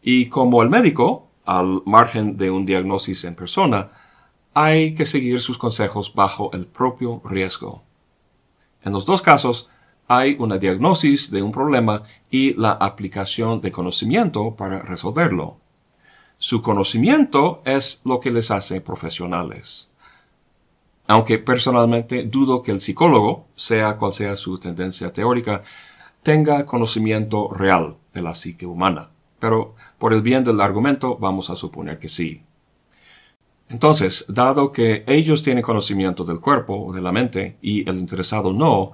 Y 0.00 0.26
como 0.30 0.62
el 0.62 0.70
médico, 0.70 1.28
al 1.44 1.82
margen 1.84 2.38
de 2.38 2.50
un 2.50 2.64
diagnóstico 2.64 3.26
en 3.26 3.34
persona, 3.34 3.90
hay 4.54 4.94
que 4.94 5.06
seguir 5.06 5.40
sus 5.40 5.58
consejos 5.58 6.12
bajo 6.14 6.50
el 6.52 6.66
propio 6.66 7.22
riesgo. 7.24 7.82
En 8.82 8.92
los 8.92 9.06
dos 9.06 9.22
casos, 9.22 9.68
hay 10.08 10.36
una 10.38 10.58
diagnosis 10.58 11.30
de 11.30 11.42
un 11.42 11.52
problema 11.52 12.02
y 12.30 12.54
la 12.54 12.72
aplicación 12.72 13.60
de 13.60 13.72
conocimiento 13.72 14.54
para 14.56 14.80
resolverlo. 14.80 15.56
Su 16.38 16.60
conocimiento 16.60 17.62
es 17.64 18.00
lo 18.04 18.20
que 18.20 18.30
les 18.30 18.50
hace 18.50 18.80
profesionales. 18.80 19.88
Aunque 21.06 21.38
personalmente 21.38 22.24
dudo 22.24 22.62
que 22.62 22.72
el 22.72 22.80
psicólogo, 22.80 23.46
sea 23.54 23.96
cual 23.96 24.12
sea 24.12 24.36
su 24.36 24.58
tendencia 24.58 25.12
teórica, 25.12 25.62
tenga 26.22 26.66
conocimiento 26.66 27.48
real 27.52 27.96
de 28.12 28.22
la 28.22 28.34
psique 28.34 28.66
humana. 28.66 29.10
Pero 29.38 29.74
por 29.98 30.12
el 30.12 30.22
bien 30.22 30.44
del 30.44 30.60
argumento 30.60 31.16
vamos 31.16 31.50
a 31.50 31.56
suponer 31.56 31.98
que 31.98 32.08
sí. 32.08 32.42
Entonces, 33.72 34.26
dado 34.28 34.70
que 34.70 35.02
ellos 35.06 35.42
tienen 35.42 35.62
conocimiento 35.62 36.24
del 36.24 36.40
cuerpo 36.40 36.74
o 36.74 36.92
de 36.92 37.00
la 37.00 37.10
mente 37.10 37.56
y 37.62 37.88
el 37.88 37.98
interesado 37.98 38.52
no, 38.52 38.92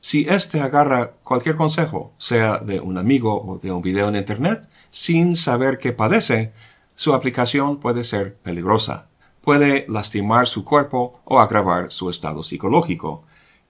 si 0.00 0.20
éste 0.22 0.60
agarra 0.60 1.14
cualquier 1.24 1.56
consejo, 1.56 2.12
sea 2.16 2.58
de 2.58 2.78
un 2.78 2.96
amigo 2.96 3.42
o 3.42 3.58
de 3.58 3.72
un 3.72 3.82
video 3.82 4.08
en 4.08 4.14
Internet, 4.14 4.68
sin 4.90 5.34
saber 5.34 5.78
qué 5.78 5.92
padece, 5.92 6.52
su 6.94 7.12
aplicación 7.12 7.80
puede 7.80 8.04
ser 8.04 8.36
peligrosa, 8.36 9.08
puede 9.40 9.84
lastimar 9.88 10.46
su 10.46 10.64
cuerpo 10.64 11.20
o 11.24 11.40
agravar 11.40 11.90
su 11.90 12.08
estado 12.08 12.44
psicológico, 12.44 13.24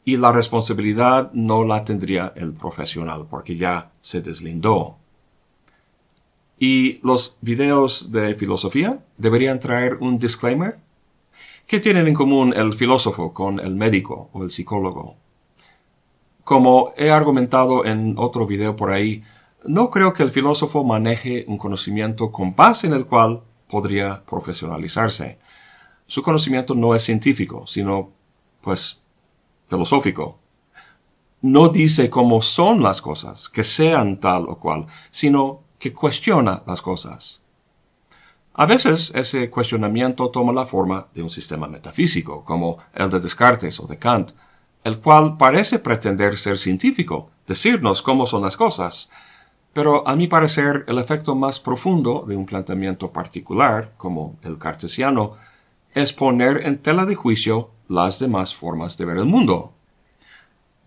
y 0.04 0.18
la 0.18 0.30
responsabilidad 0.30 1.32
no 1.32 1.64
la 1.64 1.86
tendría 1.86 2.34
el 2.36 2.52
profesional 2.52 3.26
porque 3.30 3.56
ya 3.56 3.92
se 4.02 4.20
deslindó. 4.20 4.99
¿Y 6.62 7.00
los 7.02 7.38
videos 7.40 8.12
de 8.12 8.34
filosofía 8.34 9.02
deberían 9.16 9.60
traer 9.60 9.94
un 9.94 10.18
disclaimer? 10.18 10.78
¿Qué 11.66 11.80
tienen 11.80 12.06
en 12.06 12.12
común 12.12 12.52
el 12.54 12.74
filósofo 12.74 13.32
con 13.32 13.60
el 13.60 13.74
médico 13.74 14.28
o 14.34 14.44
el 14.44 14.50
psicólogo? 14.50 15.16
Como 16.44 16.92
he 16.98 17.10
argumentado 17.10 17.86
en 17.86 18.14
otro 18.18 18.46
video 18.46 18.76
por 18.76 18.90
ahí, 18.90 19.24
no 19.64 19.88
creo 19.88 20.12
que 20.12 20.22
el 20.22 20.32
filósofo 20.32 20.84
maneje 20.84 21.46
un 21.48 21.56
conocimiento 21.56 22.30
con 22.30 22.54
base 22.54 22.88
en 22.88 22.92
el 22.92 23.06
cual 23.06 23.40
podría 23.66 24.22
profesionalizarse. 24.26 25.38
Su 26.06 26.22
conocimiento 26.22 26.74
no 26.74 26.94
es 26.94 27.02
científico, 27.02 27.66
sino, 27.66 28.10
pues, 28.60 29.00
filosófico. 29.66 30.38
No 31.40 31.70
dice 31.70 32.10
cómo 32.10 32.42
son 32.42 32.82
las 32.82 33.00
cosas, 33.00 33.48
que 33.48 33.64
sean 33.64 34.20
tal 34.20 34.46
o 34.46 34.58
cual, 34.58 34.84
sino 35.10 35.69
que 35.80 35.92
cuestiona 35.92 36.62
las 36.66 36.82
cosas. 36.82 37.40
A 38.54 38.66
veces 38.66 39.10
ese 39.14 39.48
cuestionamiento 39.48 40.30
toma 40.30 40.52
la 40.52 40.66
forma 40.66 41.06
de 41.14 41.22
un 41.22 41.30
sistema 41.30 41.66
metafísico, 41.66 42.44
como 42.44 42.78
el 42.94 43.08
de 43.10 43.18
Descartes 43.18 43.80
o 43.80 43.86
de 43.86 43.98
Kant, 43.98 44.32
el 44.84 44.98
cual 44.98 45.36
parece 45.38 45.78
pretender 45.78 46.36
ser 46.36 46.58
científico, 46.58 47.30
decirnos 47.46 48.02
cómo 48.02 48.26
son 48.26 48.42
las 48.42 48.56
cosas, 48.56 49.08
pero 49.72 50.06
a 50.06 50.14
mi 50.16 50.26
parecer 50.26 50.84
el 50.86 50.98
efecto 50.98 51.34
más 51.34 51.58
profundo 51.60 52.24
de 52.28 52.36
un 52.36 52.44
planteamiento 52.44 53.10
particular, 53.10 53.92
como 53.96 54.36
el 54.42 54.58
cartesiano, 54.58 55.36
es 55.94 56.12
poner 56.12 56.66
en 56.66 56.78
tela 56.78 57.06
de 57.06 57.14
juicio 57.14 57.70
las 57.88 58.18
demás 58.18 58.54
formas 58.54 58.98
de 58.98 59.06
ver 59.06 59.16
el 59.16 59.26
mundo. 59.26 59.72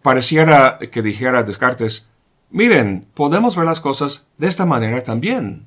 Pareciera 0.03 0.77
que 0.91 1.01
dijera 1.01 1.43
Descartes, 1.43 2.09
miren, 2.53 3.07
podemos 3.13 3.55
ver 3.55 3.65
las 3.65 3.81
cosas 3.81 4.27
de 4.37 4.47
esta 4.47 4.65
manera 4.65 5.01
también. 5.01 5.65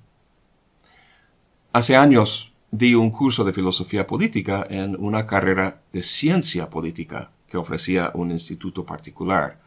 Hace 1.73 1.97
años 1.97 2.53
di 2.71 2.95
un 2.95 3.11
curso 3.11 3.45
de 3.45 3.53
filosofía 3.53 4.07
política 4.07 4.67
en 4.71 4.97
una 4.99 5.27
carrera 5.27 5.83
de 5.93 6.03
ciencia 6.03 6.71
política 6.71 7.31
que 7.49 7.59
ofrecía 7.59 8.13
un 8.15 8.31
instituto 8.31 8.85
particular. 8.87 9.59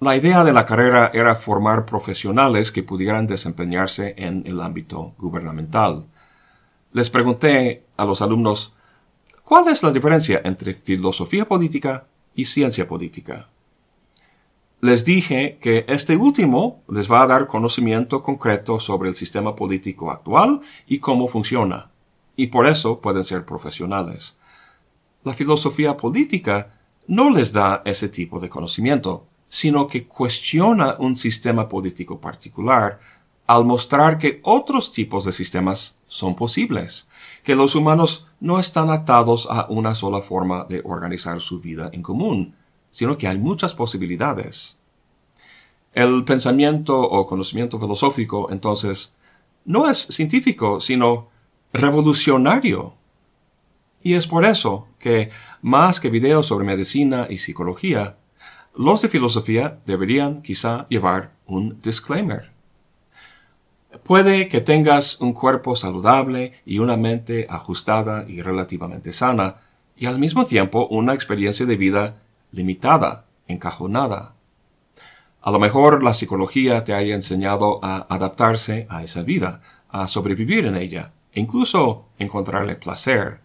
La 0.00 0.16
idea 0.16 0.44
de 0.44 0.52
la 0.52 0.64
carrera 0.64 1.10
era 1.12 1.34
formar 1.34 1.84
profesionales 1.84 2.72
que 2.72 2.82
pudieran 2.82 3.26
desempeñarse 3.26 4.14
en 4.16 4.44
el 4.46 4.60
ámbito 4.60 5.14
gubernamental. 5.18 6.06
Les 6.92 7.10
pregunté 7.10 7.84
a 7.96 8.04
los 8.04 8.22
alumnos, 8.22 8.72
¿cuál 9.44 9.68
es 9.68 9.82
la 9.82 9.90
diferencia 9.90 10.40
entre 10.44 10.74
filosofía 10.74 11.46
política 11.46 12.06
y 12.34 12.44
ciencia 12.44 12.88
política? 12.88 13.48
Les 14.80 15.04
dije 15.04 15.58
que 15.60 15.84
este 15.88 16.16
último 16.16 16.84
les 16.88 17.10
va 17.10 17.22
a 17.22 17.26
dar 17.26 17.48
conocimiento 17.48 18.22
concreto 18.22 18.78
sobre 18.78 19.08
el 19.08 19.16
sistema 19.16 19.56
político 19.56 20.12
actual 20.12 20.60
y 20.86 21.00
cómo 21.00 21.26
funciona, 21.26 21.90
y 22.36 22.46
por 22.46 22.68
eso 22.68 23.00
pueden 23.00 23.24
ser 23.24 23.44
profesionales. 23.44 24.36
La 25.24 25.34
filosofía 25.34 25.96
política 25.96 26.78
no 27.08 27.28
les 27.28 27.52
da 27.52 27.82
ese 27.84 28.08
tipo 28.08 28.38
de 28.38 28.48
conocimiento, 28.48 29.26
sino 29.48 29.88
que 29.88 30.06
cuestiona 30.06 30.94
un 31.00 31.16
sistema 31.16 31.68
político 31.68 32.20
particular 32.20 33.00
al 33.48 33.64
mostrar 33.64 34.16
que 34.18 34.40
otros 34.44 34.92
tipos 34.92 35.24
de 35.24 35.32
sistemas 35.32 35.96
son 36.06 36.36
posibles, 36.36 37.08
que 37.42 37.56
los 37.56 37.74
humanos 37.74 38.28
no 38.38 38.60
están 38.60 38.90
atados 38.90 39.48
a 39.50 39.66
una 39.70 39.96
sola 39.96 40.22
forma 40.22 40.66
de 40.68 40.82
organizar 40.84 41.40
su 41.40 41.58
vida 41.58 41.90
en 41.92 42.02
común, 42.02 42.54
sino 42.90 43.16
que 43.18 43.28
hay 43.28 43.38
muchas 43.38 43.74
posibilidades. 43.74 44.78
El 45.92 46.24
pensamiento 46.24 47.00
o 47.00 47.26
conocimiento 47.26 47.78
filosófico, 47.78 48.50
entonces, 48.50 49.14
no 49.64 49.88
es 49.88 49.98
científico, 49.98 50.80
sino 50.80 51.28
revolucionario. 51.72 52.94
Y 54.02 54.14
es 54.14 54.26
por 54.26 54.44
eso 54.44 54.86
que, 54.98 55.30
más 55.60 56.00
que 56.00 56.10
videos 56.10 56.46
sobre 56.46 56.64
medicina 56.64 57.26
y 57.28 57.38
psicología, 57.38 58.16
los 58.74 59.02
de 59.02 59.08
filosofía 59.08 59.80
deberían 59.86 60.42
quizá 60.42 60.86
llevar 60.88 61.32
un 61.46 61.80
disclaimer. 61.82 62.52
Puede 64.04 64.48
que 64.48 64.60
tengas 64.60 65.20
un 65.20 65.32
cuerpo 65.32 65.74
saludable 65.74 66.52
y 66.64 66.78
una 66.78 66.96
mente 66.96 67.46
ajustada 67.50 68.24
y 68.28 68.40
relativamente 68.42 69.12
sana, 69.12 69.56
y 69.96 70.06
al 70.06 70.18
mismo 70.18 70.44
tiempo 70.44 70.86
una 70.86 71.14
experiencia 71.14 71.66
de 71.66 71.76
vida 71.76 72.22
limitada, 72.52 73.24
encajonada. 73.46 74.34
A 75.40 75.50
lo 75.50 75.58
mejor 75.58 76.02
la 76.02 76.14
psicología 76.14 76.84
te 76.84 76.94
haya 76.94 77.14
enseñado 77.14 77.78
a 77.82 78.06
adaptarse 78.08 78.86
a 78.90 79.02
esa 79.02 79.22
vida, 79.22 79.62
a 79.88 80.08
sobrevivir 80.08 80.66
en 80.66 80.76
ella, 80.76 81.12
e 81.32 81.40
incluso 81.40 82.06
encontrarle 82.18 82.76
placer, 82.76 83.40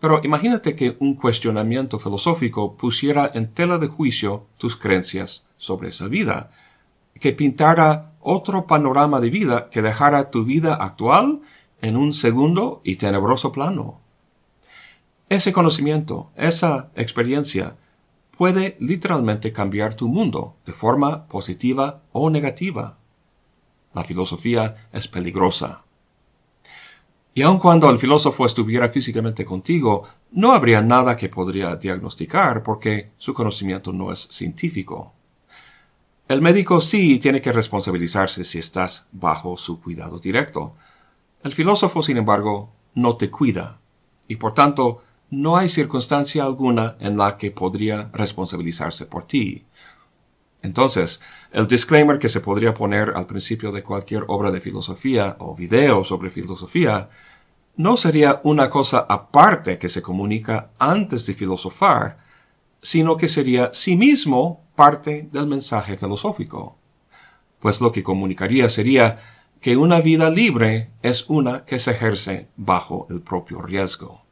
pero 0.00 0.20
imagínate 0.22 0.76
que 0.76 0.96
un 1.00 1.14
cuestionamiento 1.14 1.98
filosófico 1.98 2.76
pusiera 2.76 3.30
en 3.34 3.52
tela 3.52 3.78
de 3.78 3.88
juicio 3.88 4.46
tus 4.56 4.76
creencias 4.76 5.44
sobre 5.56 5.88
esa 5.88 6.06
vida, 6.06 6.50
que 7.18 7.32
pintara 7.32 8.12
otro 8.20 8.66
panorama 8.66 9.20
de 9.20 9.30
vida 9.30 9.70
que 9.70 9.82
dejara 9.82 10.30
tu 10.30 10.44
vida 10.44 10.74
actual 10.74 11.40
en 11.82 11.96
un 11.96 12.14
segundo 12.14 12.80
y 12.84 12.96
tenebroso 12.96 13.50
plano. 13.50 14.00
Ese 15.28 15.52
conocimiento, 15.52 16.30
esa 16.36 16.90
experiencia, 16.94 17.76
puede 18.38 18.76
literalmente 18.78 19.52
cambiar 19.52 19.94
tu 19.94 20.06
mundo 20.06 20.54
de 20.64 20.72
forma 20.72 21.26
positiva 21.26 22.02
o 22.12 22.30
negativa. 22.30 22.96
La 23.92 24.04
filosofía 24.04 24.88
es 24.92 25.08
peligrosa. 25.08 25.84
Y 27.34 27.42
aun 27.42 27.58
cuando 27.58 27.90
el 27.90 27.98
filósofo 27.98 28.46
estuviera 28.46 28.90
físicamente 28.90 29.44
contigo, 29.44 30.04
no 30.30 30.52
habría 30.52 30.80
nada 30.82 31.16
que 31.16 31.28
podría 31.28 31.74
diagnosticar 31.74 32.62
porque 32.62 33.10
su 33.18 33.34
conocimiento 33.34 33.92
no 33.92 34.12
es 34.12 34.28
científico. 34.30 35.12
El 36.28 36.40
médico 36.40 36.80
sí 36.80 37.18
tiene 37.18 37.42
que 37.42 37.52
responsabilizarse 37.52 38.44
si 38.44 38.60
estás 38.60 39.08
bajo 39.10 39.56
su 39.56 39.80
cuidado 39.80 40.20
directo. 40.20 40.74
El 41.42 41.52
filósofo, 41.52 42.04
sin 42.04 42.18
embargo, 42.18 42.70
no 42.94 43.16
te 43.16 43.30
cuida, 43.30 43.78
y 44.28 44.36
por 44.36 44.54
tanto 44.54 45.02
no 45.30 45.56
hay 45.56 45.68
circunstancia 45.68 46.44
alguna 46.44 46.96
en 47.00 47.16
la 47.16 47.36
que 47.36 47.50
podría 47.50 48.10
responsabilizarse 48.12 49.06
por 49.06 49.26
ti. 49.26 49.64
Entonces, 50.62 51.20
el 51.52 51.66
disclaimer 51.66 52.18
que 52.18 52.28
se 52.28 52.40
podría 52.40 52.74
poner 52.74 53.12
al 53.14 53.26
principio 53.26 53.70
de 53.70 53.82
cualquier 53.82 54.24
obra 54.28 54.50
de 54.50 54.60
filosofía 54.60 55.36
o 55.38 55.54
video 55.54 56.04
sobre 56.04 56.30
filosofía 56.30 57.08
no 57.76 57.96
sería 57.96 58.40
una 58.42 58.68
cosa 58.68 59.06
aparte 59.08 59.78
que 59.78 59.88
se 59.88 60.02
comunica 60.02 60.70
antes 60.78 61.26
de 61.26 61.34
filosofar, 61.34 62.16
sino 62.82 63.16
que 63.16 63.28
sería 63.28 63.70
sí 63.72 63.96
mismo 63.96 64.64
parte 64.74 65.28
del 65.30 65.46
mensaje 65.46 65.96
filosófico. 65.96 66.76
Pues 67.60 67.80
lo 67.80 67.92
que 67.92 68.02
comunicaría 68.02 68.68
sería 68.68 69.20
que 69.60 69.76
una 69.76 70.00
vida 70.00 70.30
libre 70.30 70.90
es 71.02 71.28
una 71.28 71.64
que 71.64 71.78
se 71.78 71.92
ejerce 71.92 72.48
bajo 72.56 73.06
el 73.10 73.20
propio 73.20 73.62
riesgo. 73.62 74.27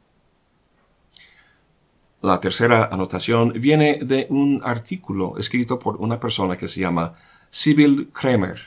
La 2.21 2.39
tercera 2.39 2.89
anotación 2.91 3.53
viene 3.61 3.99
de 4.01 4.25
un 4.31 4.61
artículo 4.63 5.37
escrito 5.37 5.77
por 5.77 5.97
una 5.97 6.19
persona 6.19 6.57
que 6.57 6.67
se 6.67 6.81
llama 6.81 7.13
Sibyl 7.51 8.09
Kramer. 8.11 8.59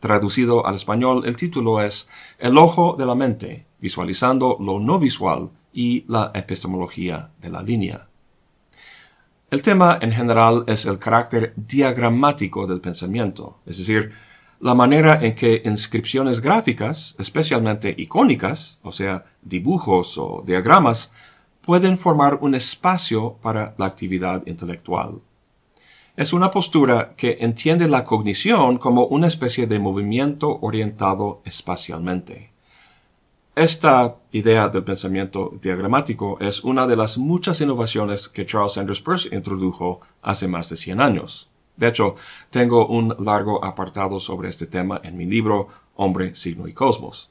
Traducido 0.00 0.66
al 0.66 0.74
español, 0.74 1.22
el 1.26 1.36
título 1.36 1.80
es 1.80 2.08
El 2.38 2.58
ojo 2.58 2.96
de 2.98 3.06
la 3.06 3.14
mente, 3.14 3.66
visualizando 3.80 4.56
lo 4.60 4.80
no 4.80 4.98
visual 4.98 5.50
y 5.72 6.04
la 6.08 6.32
epistemología 6.34 7.30
de 7.40 7.50
la 7.50 7.62
línea. 7.62 8.08
El 9.48 9.62
tema 9.62 9.98
en 10.02 10.10
general 10.10 10.64
es 10.66 10.86
el 10.86 10.98
carácter 10.98 11.54
diagramático 11.56 12.66
del 12.66 12.80
pensamiento, 12.80 13.60
es 13.64 13.78
decir, 13.78 14.10
la 14.58 14.74
manera 14.74 15.24
en 15.24 15.36
que 15.36 15.62
inscripciones 15.64 16.40
gráficas, 16.40 17.14
especialmente 17.18 17.94
icónicas, 17.96 18.80
o 18.82 18.90
sea, 18.90 19.24
dibujos 19.42 20.18
o 20.18 20.42
diagramas, 20.44 21.12
pueden 21.66 21.98
formar 21.98 22.38
un 22.40 22.54
espacio 22.54 23.36
para 23.42 23.74
la 23.76 23.86
actividad 23.86 24.46
intelectual. 24.46 25.20
Es 26.16 26.32
una 26.32 26.50
postura 26.50 27.14
que 27.16 27.38
entiende 27.40 27.88
la 27.88 28.04
cognición 28.04 28.78
como 28.78 29.04
una 29.06 29.26
especie 29.26 29.66
de 29.66 29.78
movimiento 29.78 30.58
orientado 30.62 31.42
espacialmente. 31.44 32.52
Esta 33.54 34.16
idea 34.32 34.68
del 34.68 34.84
pensamiento 34.84 35.52
diagramático 35.60 36.38
es 36.40 36.62
una 36.62 36.86
de 36.86 36.96
las 36.96 37.18
muchas 37.18 37.60
innovaciones 37.60 38.28
que 38.28 38.46
Charles 38.46 38.72
Sanders 38.72 39.00
Peirce 39.00 39.34
introdujo 39.34 40.00
hace 40.22 40.46
más 40.46 40.70
de 40.70 40.76
100 40.76 41.00
años. 41.00 41.48
De 41.76 41.88
hecho, 41.88 42.14
tengo 42.50 42.86
un 42.86 43.14
largo 43.18 43.62
apartado 43.64 44.20
sobre 44.20 44.48
este 44.48 44.66
tema 44.66 45.00
en 45.02 45.16
mi 45.16 45.26
libro 45.26 45.68
Hombre, 45.96 46.34
Signo 46.34 46.68
y 46.68 46.72
Cosmos. 46.72 47.28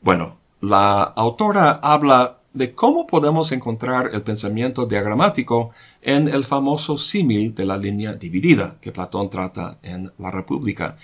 Bueno, 0.00 0.36
la 0.60 1.02
autora 1.02 1.80
habla 1.82 2.41
de 2.54 2.74
cómo 2.74 3.06
podemos 3.06 3.52
encontrar 3.52 4.10
el 4.12 4.22
pensamiento 4.22 4.86
diagramático 4.86 5.70
en 6.02 6.28
el 6.28 6.44
famoso 6.44 6.98
símil 6.98 7.54
de 7.54 7.64
la 7.64 7.76
línea 7.76 8.14
dividida 8.14 8.76
que 8.80 8.92
Platón 8.92 9.30
trata 9.30 9.78
en 9.82 10.12
La 10.18 10.30
República, 10.30 10.96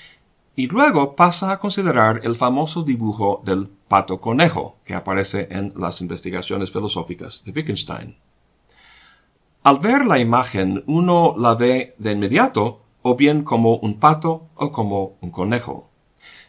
y 0.59 0.67
luego 0.67 1.15
pasa 1.15 1.53
a 1.53 1.61
considerar 1.61 2.21
el 2.25 2.35
famoso 2.35 2.83
dibujo 2.83 3.43
del 3.45 3.69
pato 3.87 4.21
conejo 4.21 4.77
que 4.85 4.95
aparece 4.95 5.47
en 5.53 5.73
las 5.77 6.01
investigaciones 6.01 6.73
filosóficas 6.73 7.45
de 7.45 7.53
Wittgenstein. 7.53 8.17
Al 9.63 9.79
ver 9.79 10.05
la 10.05 10.19
imagen 10.19 10.83
uno 10.87 11.35
la 11.39 11.55
ve 11.55 11.95
de 11.99 12.11
inmediato 12.11 12.83
o 13.03 13.15
bien 13.15 13.45
como 13.45 13.77
un 13.77 14.01
pato 14.01 14.49
o 14.57 14.73
como 14.73 15.17
un 15.21 15.31
conejo. 15.31 15.88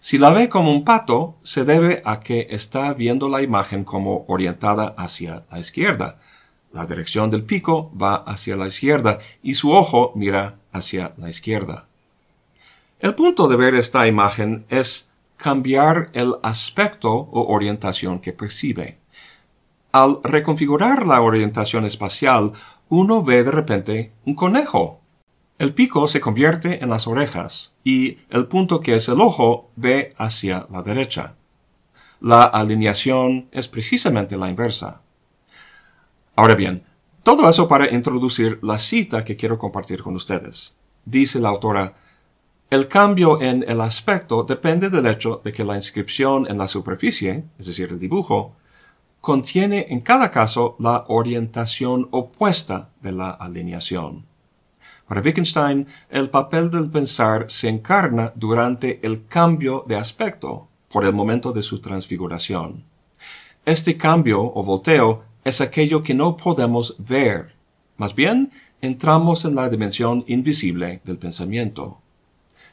Si 0.02 0.18
la 0.18 0.32
ve 0.32 0.48
como 0.48 0.72
un 0.72 0.86
pato, 0.86 1.36
se 1.44 1.66
debe 1.66 2.02
a 2.06 2.22
que 2.22 2.48
está 2.52 2.94
viendo 2.94 3.28
la 3.28 3.42
imagen 3.42 3.84
como 3.84 4.26
orientada 4.28 4.96
hacia 4.98 5.44
la 5.52 5.60
izquierda. 5.60 6.20
La 6.72 6.86
dirección 6.86 7.30
del 7.30 7.44
pico 7.44 7.92
va 8.00 8.16
hacia 8.16 8.56
la 8.56 8.68
izquierda 8.68 9.20
y 9.44 9.56
su 9.56 9.72
ojo 9.72 10.14
mira 10.16 10.60
hacia 10.72 11.14
la 11.18 11.30
izquierda. 11.30 11.86
El 13.00 13.16
punto 13.16 13.48
de 13.48 13.58
ver 13.58 13.76
esta 13.76 14.08
imagen 14.08 14.66
es 14.70 15.10
cambiar 15.38 16.10
el 16.14 16.36
aspecto 16.44 17.12
o 17.12 17.54
orientación 17.54 18.20
que 18.20 18.34
percibe. 18.34 19.00
Al 19.92 20.20
reconfigurar 20.24 21.08
la 21.08 21.22
orientación 21.22 21.86
espacial, 21.86 22.54
uno 22.90 23.24
ve 23.24 23.44
de 23.44 23.52
repente 23.52 24.12
un 24.26 24.36
conejo 24.36 24.99
el 25.60 25.74
pico 25.74 26.08
se 26.08 26.22
convierte 26.22 26.82
en 26.82 26.90
las 26.90 27.06
orejas 27.06 27.74
y 27.84 28.20
el 28.30 28.48
punto 28.48 28.80
que 28.80 28.96
es 28.96 29.10
el 29.10 29.20
ojo 29.20 29.70
ve 29.76 30.14
hacia 30.18 30.66
la 30.72 30.82
derecha. 30.82 31.36
La 32.22 32.44
alineación 32.44 33.50
es 33.52 33.68
precisamente 33.68 34.38
la 34.38 34.48
inversa. 34.48 35.02
Ahora 36.38 36.56
bien, 36.56 36.84
todo 37.24 37.50
eso 37.50 37.68
para 37.68 37.94
introducir 37.94 38.60
la 38.62 38.78
cita 38.78 39.26
que 39.26 39.36
quiero 39.36 39.58
compartir 39.58 40.02
con 40.02 40.16
ustedes. 40.16 40.76
Dice 41.04 41.42
la 41.42 41.50
autora, 41.50 41.94
el 42.70 42.88
cambio 42.88 43.42
en 43.42 43.66
el 43.68 43.82
aspecto 43.82 44.44
depende 44.44 44.90
del 44.90 45.08
hecho 45.08 45.42
de 45.44 45.52
que 45.52 45.66
la 45.66 45.76
inscripción 45.76 46.48
en 46.50 46.58
la 46.58 46.70
superficie, 46.70 47.44
es 47.58 47.66
decir, 47.66 47.90
el 47.90 48.00
dibujo, 48.00 48.56
contiene 49.20 49.88
en 49.90 50.00
cada 50.00 50.32
caso 50.32 50.78
la 50.80 51.04
orientación 51.10 52.08
opuesta 52.12 52.92
de 53.02 53.12
la 53.12 53.32
alineación. 53.32 54.29
Para 55.10 55.22
Wittgenstein, 55.22 55.88
el 56.12 56.30
papel 56.30 56.70
del 56.70 56.92
pensar 56.92 57.46
se 57.50 57.68
encarna 57.68 58.32
durante 58.36 59.00
el 59.02 59.26
cambio 59.26 59.84
de 59.88 59.96
aspecto, 59.96 60.68
por 60.88 61.04
el 61.04 61.14
momento 61.14 61.52
de 61.52 61.64
su 61.64 61.82
transfiguración. 61.82 62.84
Este 63.66 63.98
cambio 63.98 64.40
o 64.40 64.64
volteo 64.64 65.24
es 65.44 65.62
aquello 65.62 66.04
que 66.04 66.14
no 66.14 66.38
podemos 66.38 66.96
ver. 67.00 67.56
Más 67.98 68.14
bien, 68.14 68.52
entramos 68.82 69.46
en 69.46 69.56
la 69.56 69.68
dimensión 69.68 70.26
invisible 70.28 71.02
del 71.04 71.18
pensamiento. 71.18 71.98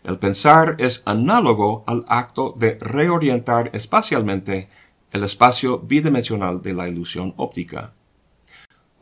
El 0.05 0.19
pensar 0.19 0.77
es 0.79 1.03
análogo 1.07 1.85
al 1.87 2.05
acto 2.07 2.55
de 2.59 2.77
reorientar 2.79 3.71
espacialmente 3.73 4.69
el 5.11 5.25
espacio 5.25 5.79
bidimensional 5.79 6.61
de 6.61 6.75
la 6.75 6.87
ilusión 6.87 7.33
óptica. 7.39 7.95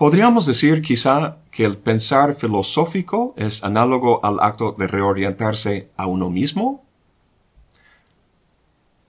Podríamos 0.04 0.44
decir 0.44 0.82
quizá 0.82 1.38
que 1.50 1.64
el 1.64 1.78
pensar 1.78 2.34
filosófico 2.34 3.32
es 3.38 3.64
análogo 3.64 4.22
al 4.22 4.38
acto 4.38 4.72
de 4.78 4.86
reorientarse 4.86 5.88
a 5.96 6.06
uno 6.06 6.28
mismo. 6.28 6.84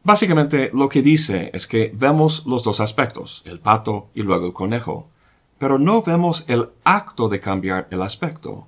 Básicamente 0.04 0.72
lo 0.74 0.88
que 0.88 1.02
dice 1.02 1.52
es 1.54 1.68
que 1.68 1.92
vemos 1.94 2.46
los 2.46 2.64
dos 2.64 2.80
aspectos, 2.80 3.44
el 3.44 3.60
pato 3.60 4.08
y 4.14 4.22
luego 4.22 4.46
el 4.46 4.54
conejo, 4.54 5.10
pero 5.58 5.80
no 5.80 6.02
vemos 6.02 6.46
el 6.48 6.70
acto 6.86 7.28
de 7.28 7.42
cambiar 7.42 7.90
el 7.92 8.02
aspecto. 8.02 8.66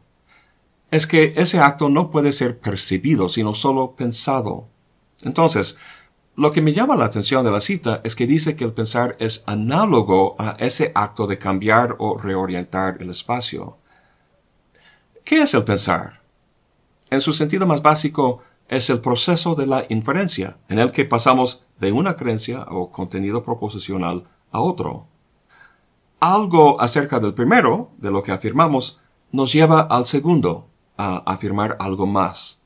Es 0.92 1.08
que 1.08 1.34
ese 1.38 1.62
acto 1.62 1.88
no 1.88 2.12
puede 2.12 2.34
ser 2.34 2.60
percibido, 2.60 3.30
sino 3.30 3.54
solo 3.54 3.94
pensado. 3.96 4.68
Entonces, 5.22 5.78
lo 6.38 6.52
que 6.52 6.62
me 6.62 6.72
llama 6.72 6.96
la 6.96 7.06
atención 7.06 7.44
de 7.44 7.50
la 7.50 7.60
cita 7.60 8.00
es 8.04 8.16
que 8.16 8.28
dice 8.28 8.56
que 8.56 8.64
el 8.64 8.72
pensar 8.72 9.16
es 9.20 9.44
análogo 9.48 10.36
a 10.38 10.52
ese 10.60 10.92
acto 10.94 11.26
de 11.26 11.40
cambiar 11.40 11.96
o 11.98 12.16
reorientar 12.16 12.98
el 13.00 13.10
espacio. 13.10 13.78
¿Qué 15.24 15.42
es 15.42 15.56
el 15.56 15.64
pensar? 15.64 16.22
En 17.10 17.22
su 17.22 17.34
sentido 17.34 17.66
más 17.66 17.82
básico, 17.82 18.44
es 18.68 18.92
el 18.92 19.02
proceso 19.02 19.56
de 19.56 19.66
la 19.66 19.86
inferencia, 19.90 20.58
en 20.70 20.78
el 20.78 20.92
que 20.92 21.06
pasamos 21.06 21.64
de 21.80 21.92
una 21.92 22.16
creencia 22.16 22.68
o 22.70 22.92
contenido 22.92 23.44
proposicional 23.44 24.26
a 24.52 24.62
otro. 24.62 25.08
Algo 26.20 26.80
acerca 26.80 27.20
del 27.20 27.34
primero, 27.34 27.90
de 27.98 28.12
lo 28.12 28.22
que 28.22 28.32
afirmamos, 28.32 29.00
nos 29.32 29.52
lleva 29.52 29.82
al 29.82 30.06
segundo, 30.06 30.68
a 30.98 31.24
afirmar 31.26 31.78
algo 31.80 32.06
más. 32.06 32.60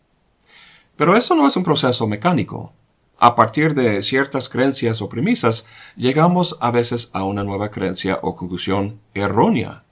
Pero 0.98 1.16
eso 1.16 1.36
no 1.36 1.48
es 1.48 1.56
un 1.56 1.64
proceso 1.64 2.06
mecánico 2.06 2.74
a 3.24 3.36
partir 3.36 3.76
de 3.76 4.02
ciertas 4.02 4.50
creencias 4.50 5.00
o 5.00 5.08
premisas, 5.08 5.68
llegamos 5.96 6.58
a 6.60 6.72
veces 6.72 7.12
a 7.14 7.24
una 7.24 7.44
nueva 7.44 7.70
creencia 7.70 8.18
o 8.24 8.36
conclusión 8.36 9.00
errónea. 9.14 9.84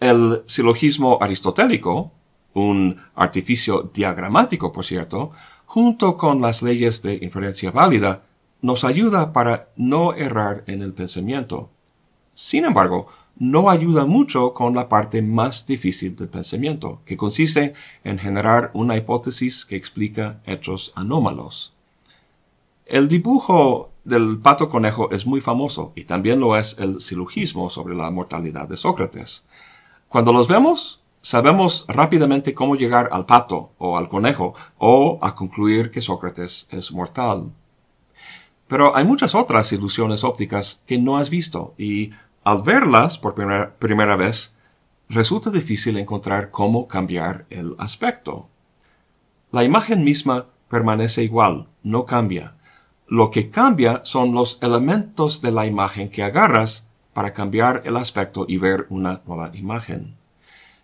El 0.00 0.42
silogismo 0.46 1.18
aristotélico, 1.20 2.12
un 2.54 2.96
artificio 3.14 3.90
diagramático, 3.92 4.72
por 4.72 4.86
cierto, 4.86 5.32
junto 5.66 6.16
con 6.16 6.40
las 6.40 6.62
leyes 6.62 7.02
de 7.02 7.16
inferencia 7.20 7.70
válida, 7.70 8.22
nos 8.62 8.84
ayuda 8.84 9.34
para 9.34 9.68
no 9.76 10.14
errar 10.14 10.64
en 10.68 10.80
el 10.80 10.94
pensamiento. 10.94 11.68
Sin 12.32 12.64
embargo, 12.64 13.08
no 13.38 13.68
ayuda 13.68 14.06
mucho 14.06 14.54
con 14.54 14.74
la 14.74 14.88
parte 14.88 15.20
más 15.20 15.66
difícil 15.66 16.16
del 16.16 16.28
pensamiento, 16.28 17.02
que 17.04 17.18
consiste 17.18 17.74
en 18.04 18.18
generar 18.18 18.70
una 18.72 18.96
hipótesis 18.96 19.66
que 19.66 19.76
explica 19.76 20.40
hechos 20.46 20.94
anómalos. 20.94 21.75
El 22.86 23.08
dibujo 23.08 23.90
del 24.04 24.38
pato 24.38 24.68
conejo 24.68 25.10
es 25.10 25.26
muy 25.26 25.40
famoso 25.40 25.92
y 25.96 26.04
también 26.04 26.38
lo 26.38 26.56
es 26.56 26.76
el 26.78 27.00
silogismo 27.00 27.68
sobre 27.68 27.96
la 27.96 28.08
mortalidad 28.12 28.68
de 28.68 28.76
Sócrates. 28.76 29.44
Cuando 30.08 30.32
los 30.32 30.46
vemos, 30.46 31.02
sabemos 31.20 31.84
rápidamente 31.88 32.54
cómo 32.54 32.76
llegar 32.76 33.08
al 33.10 33.26
pato 33.26 33.72
o 33.78 33.98
al 33.98 34.08
conejo 34.08 34.54
o 34.78 35.18
a 35.20 35.34
concluir 35.34 35.90
que 35.90 36.00
Sócrates 36.00 36.68
es 36.70 36.92
mortal. 36.92 37.50
Pero 38.68 38.96
hay 38.96 39.04
muchas 39.04 39.34
otras 39.34 39.72
ilusiones 39.72 40.22
ópticas 40.22 40.80
que 40.86 40.98
no 40.98 41.16
has 41.16 41.28
visto 41.28 41.74
y 41.76 42.12
al 42.44 42.62
verlas 42.62 43.18
por 43.18 43.34
primera, 43.34 44.16
vez, 44.16 44.54
resulta 45.08 45.50
difícil 45.50 45.98
encontrar 45.98 46.52
cómo 46.52 46.86
cambiar 46.86 47.46
el 47.50 47.74
aspecto. 47.78 48.46
La 49.50 49.64
imagen 49.64 50.04
misma 50.04 50.46
permanece 50.68 51.24
igual, 51.24 51.66
no 51.82 52.06
cambia. 52.06 52.55
Lo 53.08 53.30
que 53.30 53.50
cambia 53.50 54.00
son 54.04 54.32
los 54.32 54.58
elementos 54.62 55.40
de 55.40 55.52
la 55.52 55.66
imagen 55.66 56.08
que 56.10 56.24
agarras 56.24 56.84
para 57.12 57.32
cambiar 57.32 57.82
el 57.84 57.96
aspecto 57.96 58.46
y 58.48 58.58
ver 58.58 58.86
una 58.90 59.22
nueva 59.26 59.50
imagen. 59.54 60.16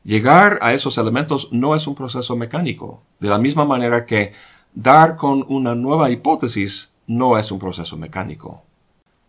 Llegar 0.04 0.58
a 0.62 0.72
esos 0.72 0.98
elementos 0.98 1.48
no 1.52 1.74
es 1.74 1.86
un 1.86 1.94
proceso 1.94 2.36
mecánico, 2.36 3.02
de 3.20 3.28
la 3.28 3.38
misma 3.38 3.64
manera 3.64 4.06
que 4.06 4.32
dar 4.72 5.16
con 5.16 5.44
una 5.48 5.74
nueva 5.74 6.10
hipótesis 6.10 6.90
no 7.06 7.36
es 7.38 7.50
un 7.52 7.58
proceso 7.58 7.96
mecánico. 7.96 8.62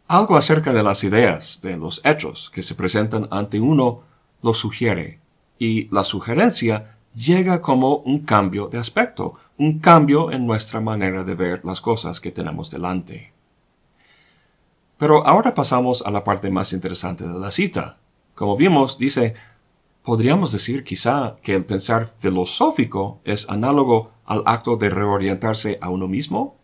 Algo 0.08 0.36
acerca 0.36 0.72
de 0.72 0.84
las 0.84 1.04
ideas, 1.04 1.60
de 1.64 1.78
los 1.78 2.00
hechos 2.04 2.52
que 2.54 2.62
se 2.62 2.76
presentan 2.76 3.28
ante 3.32 3.60
uno, 3.60 4.02
lo 4.42 4.54
sugiere, 4.54 5.20
y 5.58 5.88
la 5.94 6.04
sugerencia 6.04 6.98
llega 7.16 7.62
como 7.62 7.98
un 7.98 8.20
cambio 8.20 8.68
de 8.68 8.78
aspecto, 8.78 9.36
un 9.58 9.80
cambio 9.80 10.32
en 10.32 10.46
nuestra 10.46 10.80
manera 10.82 11.24
de 11.24 11.36
ver 11.36 11.64
las 11.64 11.82
cosas 11.82 12.20
que 12.20 12.32
tenemos 12.32 12.72
delante. 12.72 13.34
Pero 14.98 15.26
ahora 15.26 15.54
pasamos 15.54 16.02
a 16.06 16.12
la 16.12 16.24
parte 16.24 16.50
más 16.50 16.74
interesante 16.74 17.28
de 17.28 17.40
la 17.40 17.52
cita. 17.52 17.98
Como 18.36 18.58
vimos, 18.58 18.98
dice, 18.98 19.36
podríamos 20.04 20.52
decir 20.52 20.84
quizá 20.84 21.36
que 21.42 21.56
el 21.56 21.66
pensar 21.66 22.14
filosófico 22.20 23.20
es 23.24 23.50
análogo 23.50 24.12
al 24.26 24.44
acto 24.46 24.78
de 24.78 24.90
reorientarse 24.90 25.78
a 25.82 25.90
uno 25.90 26.08
mismo 26.08 26.58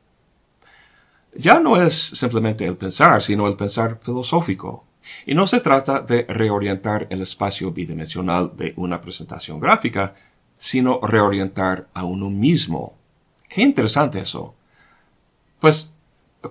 ya 1.36 1.60
no 1.60 1.82
es 1.82 1.96
simplemente 1.96 2.66
el 2.66 2.78
pensar, 2.78 3.22
sino 3.22 3.48
el 3.48 3.56
pensar 3.56 4.00
filosófico. 4.02 4.86
Y 5.26 5.34
no 5.34 5.48
se 5.48 5.60
trata 5.60 6.02
de 6.02 6.26
reorientar 6.28 7.08
el 7.10 7.22
espacio 7.22 7.72
bidimensional 7.72 8.52
de 8.56 8.74
una 8.78 9.02
presentación 9.02 9.60
gráfica, 9.60 10.14
sino 10.60 11.00
reorientar 11.02 11.88
a 11.96 12.04
uno 12.04 12.30
mismo. 12.30 12.94
Qué 13.48 13.64
interesante 13.64 14.20
eso. 14.20 14.54
Pues, 15.60 15.92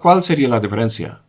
¿cuál 0.03 0.25
sería 0.25 0.49
la 0.49 0.59
diferencia? 0.59 1.23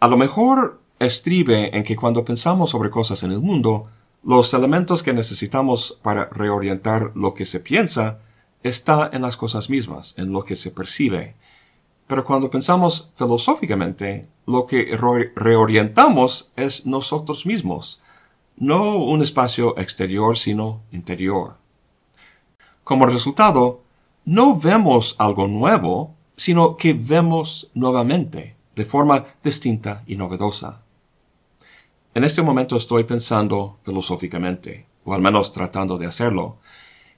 A 0.00 0.08
lo 0.08 0.18
mejor 0.18 0.82
estribe 0.98 1.74
en 1.74 1.82
que 1.82 1.96
cuando 1.96 2.24
pensamos 2.24 2.68
sobre 2.68 2.90
cosas 2.90 3.22
en 3.22 3.32
el 3.32 3.40
mundo, 3.40 3.88
los 4.22 4.52
elementos 4.52 5.02
que 5.02 5.14
necesitamos 5.14 5.98
para 6.02 6.26
reorientar 6.26 7.12
lo 7.14 7.32
que 7.32 7.46
se 7.46 7.60
piensa 7.60 8.18
está 8.62 9.08
en 9.12 9.22
las 9.22 9.38
cosas 9.38 9.70
mismas, 9.70 10.14
en 10.18 10.32
lo 10.32 10.44
que 10.44 10.56
se 10.56 10.70
percibe, 10.70 11.34
pero 12.12 12.26
cuando 12.26 12.50
pensamos 12.50 13.10
filosóficamente, 13.16 14.28
lo 14.46 14.66
que 14.66 14.96
reorientamos 15.34 16.50
es 16.56 16.84
nosotros 16.84 17.46
mismos, 17.46 18.02
no 18.56 18.96
un 18.96 19.22
espacio 19.22 19.78
exterior, 19.78 20.36
sino 20.36 20.82
interior. 20.92 21.56
Como 22.84 23.06
resultado, 23.06 23.82
no 24.24 24.58
vemos 24.58 25.16
algo 25.18 25.48
nuevo, 25.48 26.14
sino 26.36 26.76
que 26.76 26.94
vemos 26.94 27.70
nuevamente, 27.74 28.56
de 28.74 28.84
forma 28.84 29.24
distinta 29.42 30.02
y 30.06 30.16
novedosa. 30.16 30.82
En 32.14 32.24
este 32.24 32.42
momento 32.42 32.76
estoy 32.76 33.04
pensando 33.04 33.78
filosóficamente, 33.84 34.86
o 35.04 35.14
al 35.14 35.22
menos 35.22 35.52
tratando 35.52 35.98
de 35.98 36.06
hacerlo, 36.06 36.58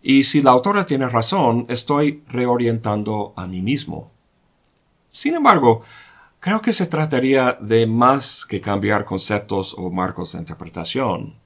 y 0.03 0.25
si 0.25 0.43
la 0.43 0.51
autora 0.51 0.85
tiene 0.85 1.09
razón, 1.09 1.67
estoy 1.69 2.23
reorientando 2.29 3.33
a 3.37 3.47
mí 3.47 3.63
mismo. 3.63 4.11
Sin 5.11 5.35
embargo, 5.35 5.83
creo 6.45 6.61
que 6.61 6.75
se 6.75 6.85
trataría 6.85 7.57
de 7.59 7.87
más 7.87 8.45
que 8.45 8.61
cambiar 8.61 9.07
conceptos 9.07 9.75
o 9.79 9.91
marcos 9.91 10.33
de 10.33 10.41
interpretación. 10.41 11.37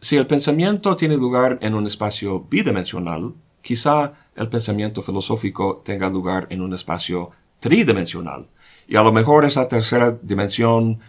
Si 0.00 0.16
el 0.16 0.28
pensamiento 0.28 0.94
tiene 0.94 1.16
lugar 1.16 1.58
en 1.60 1.74
un 1.74 1.88
espacio 1.88 2.38
bidimensional, 2.48 3.34
quizá 3.62 4.12
el 4.36 4.48
pensamiento 4.48 5.02
filosófico 5.02 5.82
tenga 5.84 6.08
lugar 6.08 6.46
en 6.50 6.60
un 6.60 6.72
espacio 6.72 7.32
tridimensional, 7.58 8.48
y 8.86 8.94
a 8.94 9.02
lo 9.02 9.10
mejor 9.10 9.44
esa 9.44 9.66
tercera 9.66 10.12
dimensión 10.12 11.00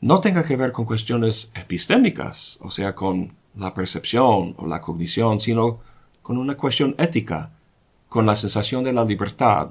no 0.00 0.22
tenga 0.22 0.42
que 0.42 0.56
ver 0.56 0.72
con 0.72 0.86
cuestiones 0.86 1.52
epistémicas, 1.54 2.58
o 2.62 2.70
sea, 2.70 2.94
con 2.94 3.34
la 3.56 3.74
percepción 3.74 4.54
o 4.56 4.66
la 4.66 4.80
cognición, 4.80 5.38
sino 5.38 5.80
con 6.22 6.38
una 6.38 6.56
cuestión 6.56 6.94
ética, 6.96 7.50
con 8.08 8.24
la 8.24 8.36
sensación 8.36 8.82
de 8.84 8.94
la 8.94 9.04
libertad, 9.04 9.68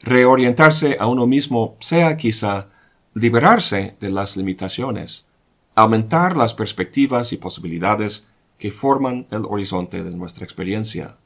reorientarse 0.00 0.96
a 1.00 1.06
uno 1.06 1.26
mismo 1.26 1.76
sea 1.80 2.16
quizá 2.16 2.68
liberarse 3.14 3.96
de 4.00 4.10
las 4.10 4.36
limitaciones, 4.36 5.26
aumentar 5.74 6.36
las 6.36 6.54
perspectivas 6.54 7.32
y 7.32 7.36
posibilidades 7.36 8.26
que 8.58 8.70
forman 8.70 9.26
el 9.30 9.44
horizonte 9.44 10.02
de 10.02 10.10
nuestra 10.10 10.44
experiencia. 10.44 11.16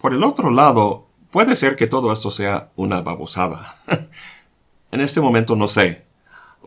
Por 0.00 0.12
el 0.12 0.22
otro 0.22 0.50
lado, 0.50 1.06
puede 1.30 1.56
ser 1.56 1.76
que 1.76 1.86
todo 1.86 2.12
esto 2.12 2.30
sea 2.30 2.70
una 2.76 3.00
babosada. 3.00 3.78
en 4.90 5.00
este 5.00 5.20
momento 5.20 5.56
no 5.56 5.68
sé. 5.68 6.04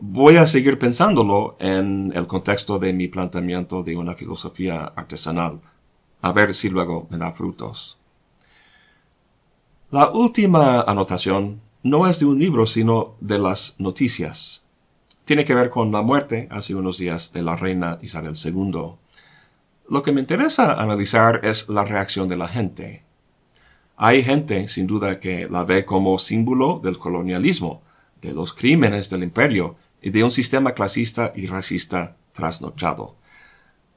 Voy 0.00 0.36
a 0.36 0.46
seguir 0.46 0.78
pensándolo 0.78 1.56
en 1.58 2.12
el 2.14 2.26
contexto 2.26 2.78
de 2.78 2.92
mi 2.92 3.08
planteamiento 3.08 3.82
de 3.82 3.96
una 3.96 4.14
filosofía 4.14 4.84
artesanal, 4.84 5.60
a 6.22 6.32
ver 6.32 6.54
si 6.54 6.68
luego 6.68 7.06
me 7.10 7.18
da 7.18 7.32
frutos. 7.32 7.97
La 9.90 10.10
última 10.10 10.82
anotación 10.82 11.62
no 11.82 12.06
es 12.06 12.18
de 12.18 12.26
un 12.26 12.38
libro, 12.38 12.66
sino 12.66 13.14
de 13.22 13.38
las 13.38 13.74
noticias. 13.78 14.62
Tiene 15.24 15.46
que 15.46 15.54
ver 15.54 15.70
con 15.70 15.90
la 15.90 16.02
muerte 16.02 16.46
hace 16.50 16.74
unos 16.74 16.98
días 16.98 17.32
de 17.32 17.42
la 17.42 17.56
reina 17.56 17.98
Isabel 18.02 18.34
II. 18.36 18.96
Lo 19.88 20.02
que 20.02 20.12
me 20.12 20.20
interesa 20.20 20.74
analizar 20.74 21.40
es 21.42 21.70
la 21.70 21.86
reacción 21.86 22.28
de 22.28 22.36
la 22.36 22.48
gente. 22.48 23.02
Hay 23.96 24.22
gente, 24.22 24.68
sin 24.68 24.86
duda, 24.86 25.20
que 25.20 25.48
la 25.48 25.64
ve 25.64 25.86
como 25.86 26.18
símbolo 26.18 26.82
del 26.84 26.98
colonialismo, 26.98 27.80
de 28.20 28.34
los 28.34 28.52
crímenes 28.52 29.08
del 29.08 29.22
imperio 29.22 29.76
y 30.02 30.10
de 30.10 30.22
un 30.22 30.30
sistema 30.30 30.72
clasista 30.72 31.32
y 31.34 31.46
racista 31.46 32.14
trasnochado. 32.34 33.14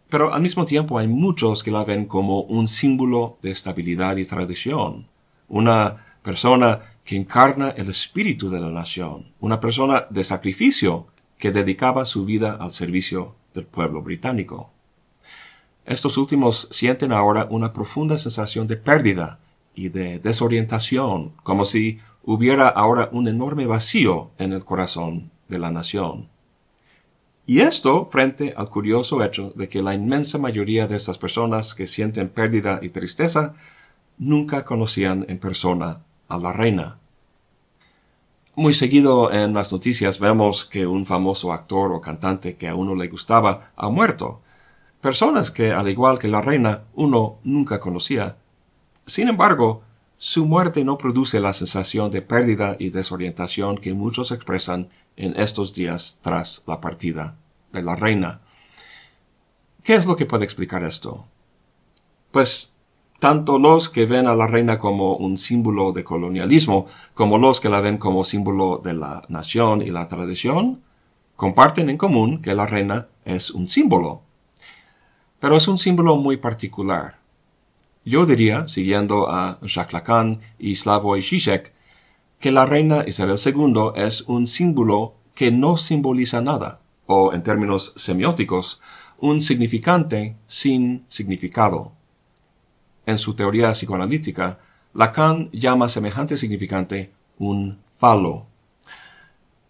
Pero 0.07 0.33
al 0.33 0.41
mismo 0.41 0.63
tiempo 0.63 0.97
hay 0.97 1.09
muchos 1.09 1.63
que 1.63 1.71
la 1.71 1.83
ven 1.83 2.05
como 2.05 2.43
un 2.43 2.69
símbolo 2.69 3.39
de 3.41 3.51
estabilidad 3.51 4.15
y 4.15 4.23
tradición 4.23 5.10
una 5.51 5.97
persona 6.23 6.79
que 7.03 7.17
encarna 7.17 7.69
el 7.71 7.89
espíritu 7.89 8.49
de 8.49 8.61
la 8.61 8.69
nación, 8.69 9.33
una 9.41 9.59
persona 9.59 10.07
de 10.09 10.23
sacrificio 10.23 11.07
que 11.37 11.51
dedicaba 11.51 12.05
su 12.05 12.23
vida 12.25 12.57
al 12.59 12.71
servicio 12.71 13.35
del 13.53 13.65
pueblo 13.65 14.01
británico. 14.01 14.71
Estos 15.85 16.17
últimos 16.17 16.69
sienten 16.71 17.11
ahora 17.11 17.47
una 17.49 17.73
profunda 17.73 18.17
sensación 18.17 18.65
de 18.67 18.77
pérdida 18.77 19.39
y 19.75 19.89
de 19.89 20.19
desorientación, 20.19 21.33
como 21.43 21.65
si 21.65 21.99
hubiera 22.23 22.69
ahora 22.69 23.09
un 23.11 23.27
enorme 23.27 23.65
vacío 23.65 24.31
en 24.37 24.53
el 24.53 24.63
corazón 24.63 25.31
de 25.49 25.59
la 25.59 25.69
nación. 25.69 26.29
Y 27.45 27.59
esto 27.59 28.07
frente 28.09 28.53
al 28.55 28.69
curioso 28.69 29.21
hecho 29.21 29.51
de 29.55 29.67
que 29.67 29.81
la 29.81 29.93
inmensa 29.95 30.37
mayoría 30.37 30.87
de 30.87 30.95
estas 30.95 31.17
personas 31.17 31.75
que 31.75 31.87
sienten 31.87 32.29
pérdida 32.29 32.79
y 32.81 32.89
tristeza 32.89 33.55
nunca 34.21 34.63
conocían 34.65 35.25
en 35.29 35.39
persona 35.39 36.03
a 36.29 36.37
la 36.37 36.53
reina. 36.53 36.99
Muy 38.53 38.75
seguido 38.75 39.31
en 39.31 39.53
las 39.53 39.71
noticias 39.71 40.19
vemos 40.19 40.63
que 40.65 40.85
un 40.85 41.07
famoso 41.07 41.51
actor 41.51 41.91
o 41.91 42.01
cantante 42.01 42.55
que 42.55 42.67
a 42.67 42.75
uno 42.75 42.93
le 42.93 43.07
gustaba 43.07 43.71
ha 43.75 43.89
muerto. 43.89 44.41
Personas 45.01 45.49
que, 45.49 45.71
al 45.71 45.89
igual 45.89 46.19
que 46.19 46.27
la 46.27 46.41
reina, 46.41 46.83
uno 46.93 47.39
nunca 47.43 47.79
conocía. 47.79 48.37
Sin 49.07 49.27
embargo, 49.27 49.81
su 50.19 50.45
muerte 50.45 50.83
no 50.83 50.99
produce 50.99 51.39
la 51.39 51.53
sensación 51.53 52.11
de 52.11 52.21
pérdida 52.21 52.75
y 52.77 52.89
desorientación 52.89 53.79
que 53.79 53.93
muchos 53.93 54.31
expresan 54.31 54.89
en 55.17 55.35
estos 55.39 55.73
días 55.73 56.19
tras 56.21 56.61
la 56.67 56.79
partida 56.79 57.37
de 57.73 57.81
la 57.81 57.95
reina. 57.95 58.41
¿Qué 59.81 59.95
es 59.95 60.05
lo 60.05 60.15
que 60.15 60.27
puede 60.27 60.43
explicar 60.43 60.83
esto? 60.83 61.25
Pues 62.29 62.70
tanto 63.21 63.59
los 63.59 63.87
que 63.87 64.07
ven 64.07 64.25
a 64.25 64.33
la 64.33 64.47
reina 64.47 64.79
como 64.79 65.15
un 65.15 65.37
símbolo 65.37 65.91
de 65.91 66.03
colonialismo, 66.03 66.87
como 67.13 67.37
los 67.37 67.59
que 67.59 67.69
la 67.69 67.79
ven 67.79 67.99
como 67.99 68.23
símbolo 68.23 68.81
de 68.83 68.95
la 68.95 69.23
nación 69.29 69.83
y 69.83 69.91
la 69.91 70.07
tradición, 70.07 70.81
comparten 71.35 71.91
en 71.91 71.99
común 71.99 72.41
que 72.41 72.55
la 72.55 72.65
reina 72.65 73.09
es 73.23 73.51
un 73.51 73.69
símbolo. 73.69 74.23
Pero 75.39 75.55
es 75.55 75.67
un 75.67 75.77
símbolo 75.77 76.15
muy 76.15 76.37
particular. 76.37 77.19
Yo 78.03 78.25
diría, 78.25 78.67
siguiendo 78.67 79.29
a 79.29 79.59
Jacques 79.61 79.93
Lacan 79.93 80.39
y 80.57 80.75
Slavoj 80.75 81.19
Žižek, 81.19 81.73
que 82.39 82.51
la 82.51 82.65
reina 82.65 83.03
Isabel 83.05 83.37
II 83.37 84.01
es 84.03 84.21
un 84.21 84.47
símbolo 84.47 85.13
que 85.35 85.51
no 85.51 85.77
simboliza 85.77 86.41
nada, 86.41 86.79
o 87.05 87.33
en 87.33 87.43
términos 87.43 87.93
semióticos, 87.97 88.81
un 89.19 89.41
significante 89.41 90.37
sin 90.47 91.05
significado. 91.07 92.00
En 93.05 93.17
su 93.17 93.33
teoría 93.33 93.71
psicoanalítica, 93.71 94.59
Lacan 94.93 95.49
llama 95.51 95.87
semejante 95.89 96.37
significante 96.37 97.11
un 97.37 97.79
falo. 97.97 98.47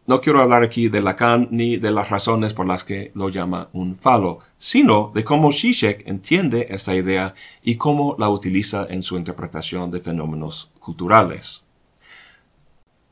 No 0.08 0.20
quiero 0.20 0.42
hablar 0.42 0.64
aquí 0.64 0.90
de 0.90 1.02
Lacan 1.02 1.48
ni 1.52 1.78
de 1.78 1.92
las 1.92 2.10
razones 2.10 2.54
por 2.54 2.68
las 2.68 2.84
que 2.84 3.12
lo 3.14 3.30
llama 3.30 3.70
un 3.72 3.98
falo, 3.98 4.40
sino 4.58 5.12
de 5.14 5.24
cómo 5.24 5.52
Zizek 5.52 6.08
entiende 6.08 6.68
esta 6.70 6.96
idea 6.96 7.36
y 7.62 7.76
cómo 7.76 8.16
la 8.18 8.30
utiliza 8.30 8.88
en 8.90 9.04
su 9.04 9.16
interpretación 9.16 9.92
de 9.92 10.02
fenómenos 10.02 10.72
culturales. 10.80 11.64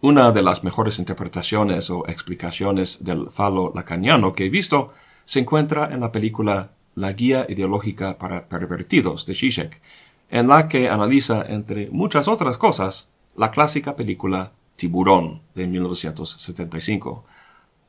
Una 0.01 0.31
de 0.31 0.41
las 0.41 0.63
mejores 0.63 0.97
interpretaciones 0.97 1.89
o 1.89 2.07
explicaciones 2.07 3.03
del 3.03 3.29
falo 3.29 3.71
lacaniano 3.75 4.33
que 4.33 4.45
he 4.45 4.49
visto 4.49 4.91
se 5.25 5.39
encuentra 5.39 5.93
en 5.93 5.99
la 5.99 6.11
película 6.11 6.71
La 6.95 7.13
Guía 7.13 7.45
Ideológica 7.47 8.17
para 8.17 8.49
Pervertidos 8.49 9.25
de 9.25 9.35
Zizek, 9.35 9.79
en 10.29 10.47
la 10.47 10.67
que 10.67 10.89
analiza, 10.89 11.43
entre 11.47 11.89
muchas 11.91 12.27
otras 12.27 12.57
cosas, 12.57 13.09
la 13.35 13.51
clásica 13.51 13.95
película 13.95 14.51
Tiburón 14.75 15.41
de 15.55 15.67
1975. 15.67 17.25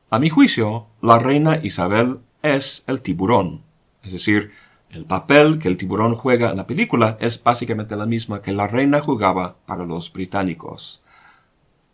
A 0.09 0.19
mi 0.19 0.29
juicio, 0.29 0.87
la 1.01 1.19
reina 1.19 1.59
Isabel 1.63 2.19
es 2.41 2.83
el 2.87 3.01
tiburón, 3.01 3.61
es 4.03 4.11
decir, 4.11 4.51
el 4.89 5.05
papel 5.05 5.57
que 5.59 5.69
el 5.69 5.77
tiburón 5.77 6.15
juega 6.15 6.49
en 6.49 6.57
la 6.57 6.67
película 6.67 7.17
es 7.21 7.41
básicamente 7.41 7.95
la 7.95 8.05
misma 8.05 8.41
que 8.41 8.51
la 8.51 8.67
reina 8.67 8.99
jugaba 8.99 9.55
para 9.65 9.85
los 9.85 10.11
británicos. 10.11 11.01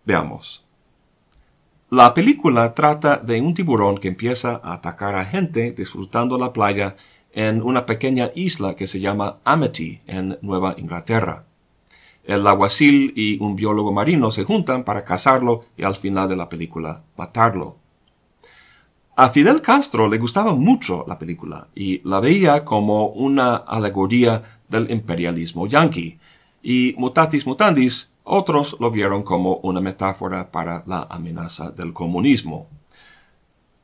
Veamos. 0.03 0.65
La 1.91 2.13
película 2.13 2.73
trata 2.73 3.17
de 3.17 3.39
un 3.39 3.53
tiburón 3.53 3.99
que 3.99 4.07
empieza 4.07 4.59
a 4.63 4.73
atacar 4.73 5.15
a 5.15 5.25
gente 5.25 5.73
disfrutando 5.73 6.39
la 6.39 6.51
playa 6.51 6.95
en 7.37 7.61
una 7.61 7.85
pequeña 7.85 8.31
isla 8.33 8.75
que 8.75 8.87
se 8.87 8.99
llama 8.99 9.37
Amity 9.43 10.01
en 10.07 10.39
Nueva 10.41 10.73
Inglaterra. 10.79 11.45
El 12.23 12.47
aguacil 12.47 13.13
y 13.15 13.37
un 13.39 13.55
biólogo 13.55 13.91
marino 13.91 14.31
se 14.31 14.43
juntan 14.43 14.83
para 14.83 15.03
cazarlo 15.03 15.65
y 15.77 15.83
al 15.83 15.95
final 15.95 16.27
de 16.27 16.35
la 16.35 16.49
película 16.49 17.03
matarlo. 17.15 17.77
A 19.15 19.29
Fidel 19.29 19.61
Castro 19.61 20.09
le 20.09 20.17
gustaba 20.17 20.55
mucho 20.55 21.05
la 21.07 21.19
película 21.19 21.67
y 21.75 22.01
la 22.09 22.19
veía 22.19 22.65
como 22.65 23.09
una 23.09 23.55
alegoría 23.55 24.41
del 24.67 24.89
imperialismo 24.89 25.67
yanqui, 25.67 26.17
y 26.63 26.95
mutatis 26.97 27.45
mutandis 27.45 28.09
otros 28.23 28.77
lo 28.79 28.89
vieron 28.89 29.21
como 29.21 29.57
una 29.57 29.79
metáfora 29.79 30.51
para 30.51 30.83
la 30.87 31.05
amenaza 31.07 31.69
del 31.69 31.93
comunismo. 31.93 32.67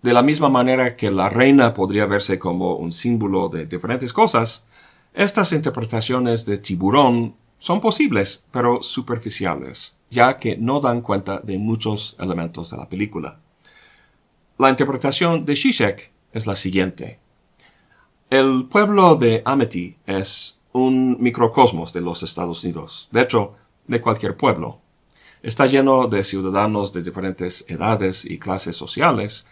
De 0.04 0.14
la 0.14 0.22
misma 0.22 0.50
manera 0.50 0.98
que 0.98 1.10
la 1.10 1.30
reina 1.30 1.74
podría 1.74 2.06
verse 2.06 2.38
como 2.38 2.76
un 2.76 2.92
símbolo 2.92 3.48
de 3.48 3.66
diferentes 3.66 4.12
cosas, 4.12 4.66
estas 5.14 5.54
interpretaciones 5.54 6.46
de 6.46 6.58
tiburón 6.58 7.36
son 7.58 7.80
posibles, 7.80 8.44
pero 8.52 8.84
superficiales, 8.84 9.96
ya 10.12 10.38
que 10.40 10.58
no 10.58 10.82
dan 10.82 11.00
cuenta 11.00 11.40
de 11.40 11.58
muchos 11.58 12.18
elementos 12.20 12.70
de 12.70 12.78
la 12.78 12.90
película. 12.90 13.40
La 14.58 14.70
interpretación 14.70 15.46
de 15.46 15.56
Zizek 15.56 16.12
es 16.34 16.48
la 16.48 16.58
siguiente. 16.58 17.20
El 18.30 18.68
pueblo 18.70 19.16
de 19.16 19.42
Amity 19.46 19.96
es 20.06 20.60
un 20.74 21.16
microcosmos 21.22 21.94
de 21.94 22.02
los 22.02 22.24
Estados 22.24 22.62
Unidos. 22.66 23.08
De 23.12 23.22
hecho, 23.22 23.54
de 23.88 24.02
cualquier 24.02 24.36
pueblo. 24.36 24.80
Está 25.42 25.66
lleno 25.66 26.08
de 26.08 26.26
ciudadanos 26.26 26.92
de 26.92 27.04
diferentes 27.04 27.64
edades 27.70 28.26
y 28.26 28.38
clases 28.38 28.76
sociales, 28.76 29.46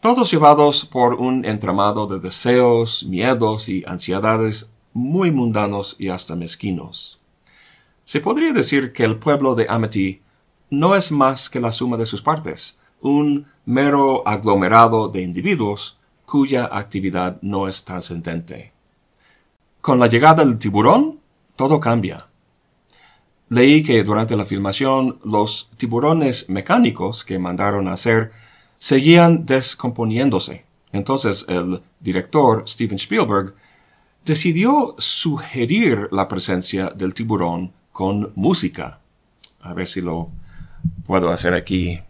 todos 0.00 0.30
llevados 0.30 0.84
por 0.84 1.14
un 1.14 1.44
entramado 1.44 2.06
de 2.06 2.20
deseos, 2.20 3.04
miedos 3.04 3.68
y 3.68 3.84
ansiedades 3.86 4.70
muy 4.92 5.30
mundanos 5.30 5.96
y 5.98 6.08
hasta 6.08 6.36
mezquinos. 6.36 7.18
Se 8.04 8.20
podría 8.20 8.52
decir 8.52 8.92
que 8.92 9.04
el 9.04 9.18
pueblo 9.18 9.54
de 9.54 9.66
Amity 9.68 10.20
no 10.70 10.94
es 10.94 11.10
más 11.12 11.50
que 11.50 11.60
la 11.60 11.72
suma 11.72 11.96
de 11.96 12.06
sus 12.06 12.22
partes, 12.22 12.78
un 13.00 13.46
mero 13.64 14.26
aglomerado 14.26 15.08
de 15.08 15.22
individuos 15.22 15.98
cuya 16.24 16.66
actividad 16.66 17.38
no 17.42 17.68
es 17.68 17.84
trascendente. 17.84 18.72
Con 19.80 19.98
la 19.98 20.08
llegada 20.08 20.44
del 20.44 20.58
tiburón, 20.58 21.20
todo 21.54 21.80
cambia. 21.80 22.26
Leí 23.48 23.84
que 23.84 24.02
durante 24.02 24.36
la 24.36 24.44
filmación 24.44 25.20
los 25.24 25.70
tiburones 25.76 26.48
mecánicos 26.48 27.24
que 27.24 27.38
mandaron 27.38 27.86
a 27.86 27.92
hacer 27.92 28.32
seguían 28.78 29.46
descomponiéndose. 29.46 30.64
Entonces 30.92 31.44
el 31.48 31.82
director 32.00 32.68
Steven 32.68 32.96
Spielberg 32.96 33.54
decidió 34.24 34.94
sugerir 34.98 36.08
la 36.10 36.28
presencia 36.28 36.90
del 36.90 37.14
tiburón 37.14 37.72
con 37.92 38.32
música. 38.34 39.00
A 39.60 39.72
ver 39.74 39.88
si 39.88 40.00
lo 40.00 40.30
puedo 41.06 41.30
hacer 41.30 41.54
aquí. 41.54 42.00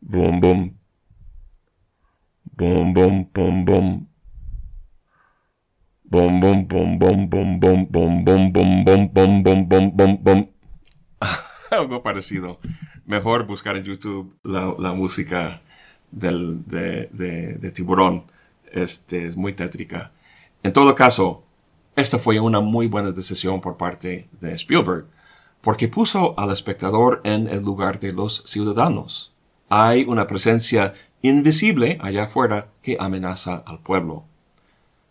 Boom, 0.00 0.40
boom. 0.40 0.76
Boom, 2.56 2.94
boom, 2.94 3.30
boom, 3.32 3.64
boom. 3.64 4.10
Algo 11.78 12.02
parecido. 12.02 12.58
Mejor 13.06 13.46
buscar 13.46 13.76
en 13.76 13.84
YouTube 13.84 14.36
la, 14.42 14.92
música 14.92 15.62
del, 16.10 16.66
de, 16.66 17.08
de, 17.12 17.54
de, 17.54 17.70
tiburón. 17.70 18.24
Este 18.72 19.26
es 19.26 19.36
muy 19.36 19.52
tétrica. 19.52 20.12
En 20.62 20.72
todo 20.72 20.94
caso, 20.94 21.44
esta 21.96 22.18
fue 22.18 22.40
una 22.40 22.60
muy 22.60 22.86
buena 22.86 23.12
decisión 23.12 23.60
por 23.60 23.76
parte 23.76 24.28
de 24.40 24.52
Spielberg, 24.54 25.06
porque 25.60 25.88
puso 25.88 26.38
al 26.38 26.52
espectador 26.52 27.20
en 27.24 27.48
el 27.48 27.62
lugar 27.62 28.00
de 28.00 28.12
los 28.12 28.42
ciudadanos. 28.46 29.32
Hay 29.68 30.04
una 30.06 30.26
presencia 30.26 30.94
invisible 31.22 31.98
allá 32.00 32.24
afuera 32.24 32.68
que 32.82 32.96
amenaza 32.98 33.62
al 33.66 33.78
pueblo. 33.78 34.24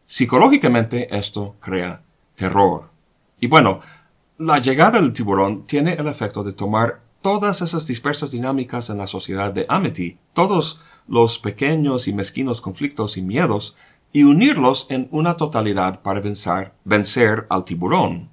Psicológicamente 0.08 1.16
esto 1.16 1.56
crea 1.60 2.02
terror. 2.36 2.90
Y 3.40 3.48
bueno, 3.48 3.80
la 4.40 4.60
llegada 4.60 5.02
del 5.02 5.12
tiburón 5.12 5.68
tiene 5.68 5.96
el 5.96 6.08
efecto 6.08 6.46
de 6.46 6.54
tomar 6.54 7.02
todas 7.22 7.62
esas 7.62 7.86
dispersas 7.86 8.32
dinámicas 8.32 8.90
en 8.90 8.98
la 8.98 9.06
sociedad 9.06 9.52
de 9.52 9.66
Amity, 9.68 10.18
todos 10.32 10.80
los 11.10 11.40
pequeños 11.40 12.08
y 12.08 12.14
mezquinos 12.14 12.62
conflictos 12.62 13.18
y 13.18 13.22
miedos, 13.22 13.76
y 14.14 14.24
unirlos 14.24 14.88
en 14.90 15.10
una 15.12 15.36
totalidad 15.36 16.02
para 16.02 16.22
vencer, 16.22 16.72
vencer 16.86 17.48
al 17.50 17.66
tiburón. 17.66 18.30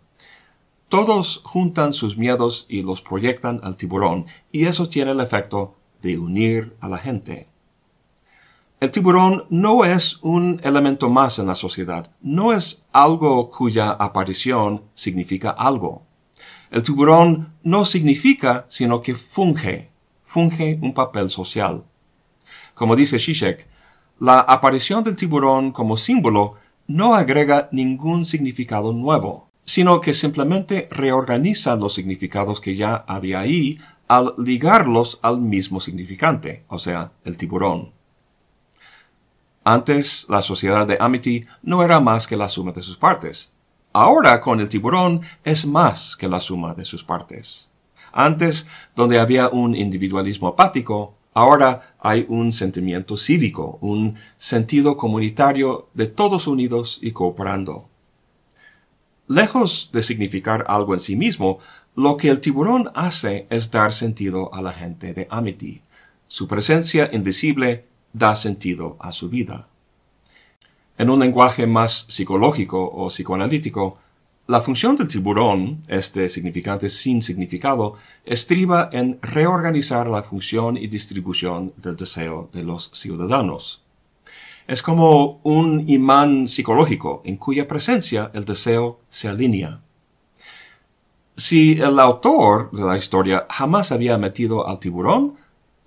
Todos 0.89 1.43
juntan 1.45 1.93
sus 1.93 2.17
miedos 2.17 2.67
y 2.69 2.83
los 2.83 3.03
proyectan 3.03 3.61
al 3.65 3.77
tiburón, 3.77 4.27
y 4.53 4.67
eso 4.67 4.89
tiene 4.89 5.11
el 5.11 5.19
efecto 5.19 5.75
de 6.03 6.19
unir 6.19 6.77
a 6.79 6.89
la 6.89 6.99
gente. 6.99 7.49
El 8.79 8.91
tiburón 8.91 9.47
no 9.49 9.87
es 9.87 10.19
un 10.21 10.61
elemento 10.63 11.09
más 11.09 11.39
en 11.39 11.47
la 11.47 11.55
sociedad, 11.55 12.11
no 12.21 12.53
es 12.53 12.85
algo 12.93 13.51
cuya 13.51 13.91
aparición 13.91 14.83
significa 14.95 15.49
algo. 15.49 16.03
El 16.71 16.83
tiburón 16.83 17.55
no 17.63 17.87
significa, 17.87 18.67
sino 18.69 19.01
que 19.01 19.15
funge, 19.15 19.89
funge 20.27 20.79
un 20.83 20.93
papel 20.93 21.31
social. 21.31 21.85
Como 22.75 22.97
dice 22.97 23.19
Zizek, 23.19 23.67
la 24.21 24.41
aparición 24.41 25.03
del 25.03 25.17
tiburón 25.17 25.73
como 25.73 25.97
símbolo 25.97 26.57
no 26.87 27.15
agrega 27.15 27.71
ningún 27.73 28.27
significado 28.27 28.93
nuevo, 28.93 29.49
sino 29.65 30.03
que 30.03 30.13
simplemente 30.13 30.87
reorganiza 30.91 31.77
los 31.77 31.95
significados 31.95 32.61
que 32.61 32.77
ya 32.77 32.95
había 33.09 33.41
ahí 33.41 33.79
al 34.07 34.35
ligarlos 34.37 35.19
al 35.23 35.41
mismo 35.41 35.81
significante, 35.81 36.65
o 36.69 36.79
sea, 36.79 37.13
el 37.25 37.39
tiburón. 37.39 37.96
Antes, 39.69 40.27
la 40.29 40.43
sociedad 40.43 40.87
de 40.87 40.97
Amity 41.01 41.45
no 41.65 41.83
era 41.83 41.99
más 41.99 42.29
que 42.29 42.37
la 42.37 42.49
suma 42.49 42.71
de 42.71 42.83
sus 42.83 42.97
partes. 42.97 43.53
Ahora, 43.93 44.41
con 44.41 44.61
el 44.61 44.69
tiburón, 44.69 45.23
es 45.43 45.67
más 45.67 46.15
que 46.17 46.29
la 46.29 46.39
suma 46.39 46.73
de 46.73 46.85
sus 46.85 47.03
partes. 47.03 47.69
Antes, 48.13 48.69
donde 48.95 49.19
había 49.19 49.49
un 49.49 49.75
individualismo 49.75 50.47
apático, 50.47 51.17
ahora 51.35 51.97
hay 51.99 52.27
un 52.29 52.53
sentimiento 52.53 53.17
cívico, 53.17 53.79
un 53.81 54.15
sentido 54.39 54.97
comunitario 54.97 55.89
de 55.95 56.07
todos 56.07 56.47
unidos 56.47 57.01
y 57.03 57.11
cooperando. 57.11 57.89
Lejos 59.27 59.91
de 59.93 60.05
significar 60.05 60.65
algo 60.69 60.95
en 60.95 61.01
sí 61.01 61.17
mismo, 61.17 61.59
lo 61.97 62.17
que 62.17 62.29
el 62.29 62.41
tiburón 62.41 62.93
hace 62.95 63.49
es 63.51 63.73
dar 63.73 63.93
sentido 63.93 64.55
a 64.55 64.63
la 64.63 64.73
gente 64.73 65.13
de 65.13 65.27
Amity. 65.29 65.83
Su 66.29 66.47
presencia 66.47 67.11
invisible 67.13 67.87
da 68.17 68.35
sentido 68.35 68.97
a 68.99 69.13
su 69.13 69.29
vida. 69.29 69.69
En 70.97 71.11
un 71.11 71.21
lenguaje 71.21 71.67
más 71.67 72.07
psicológico 72.09 72.83
o 72.83 73.09
psicoanalítico, 73.09 73.99
la 74.47 74.63
función 74.63 74.97
del 74.97 75.09
tiburón, 75.09 75.83
este 75.89 76.29
significante 76.31 76.89
sin 76.89 77.21
significado, 77.21 77.97
estriba 78.25 78.89
en 78.93 79.19
reorganizar 79.21 80.07
la 80.09 80.23
función 80.23 80.79
y 80.79 80.87
distribución 80.87 81.75
del 81.77 81.97
deseo 81.97 82.49
de 82.53 82.63
los 82.63 82.91
ciudadanos. 82.95 83.83
Es 84.67 84.83
como 84.83 85.41
un 85.43 85.85
imán 85.89 86.49
psicológico 86.49 87.23
en 87.25 87.37
cuya 87.37 87.69
presencia 87.69 88.31
el 88.33 88.45
deseo 88.45 89.01
se 89.11 89.29
alinea. 89.29 89.81
Si 91.37 91.73
el 91.73 91.99
autor 91.99 92.71
de 92.71 92.83
la 92.83 92.97
historia 92.97 93.47
jamás 93.51 93.93
había 93.93 94.17
metido 94.17 94.67
al 94.67 94.79
tiburón, 94.79 95.35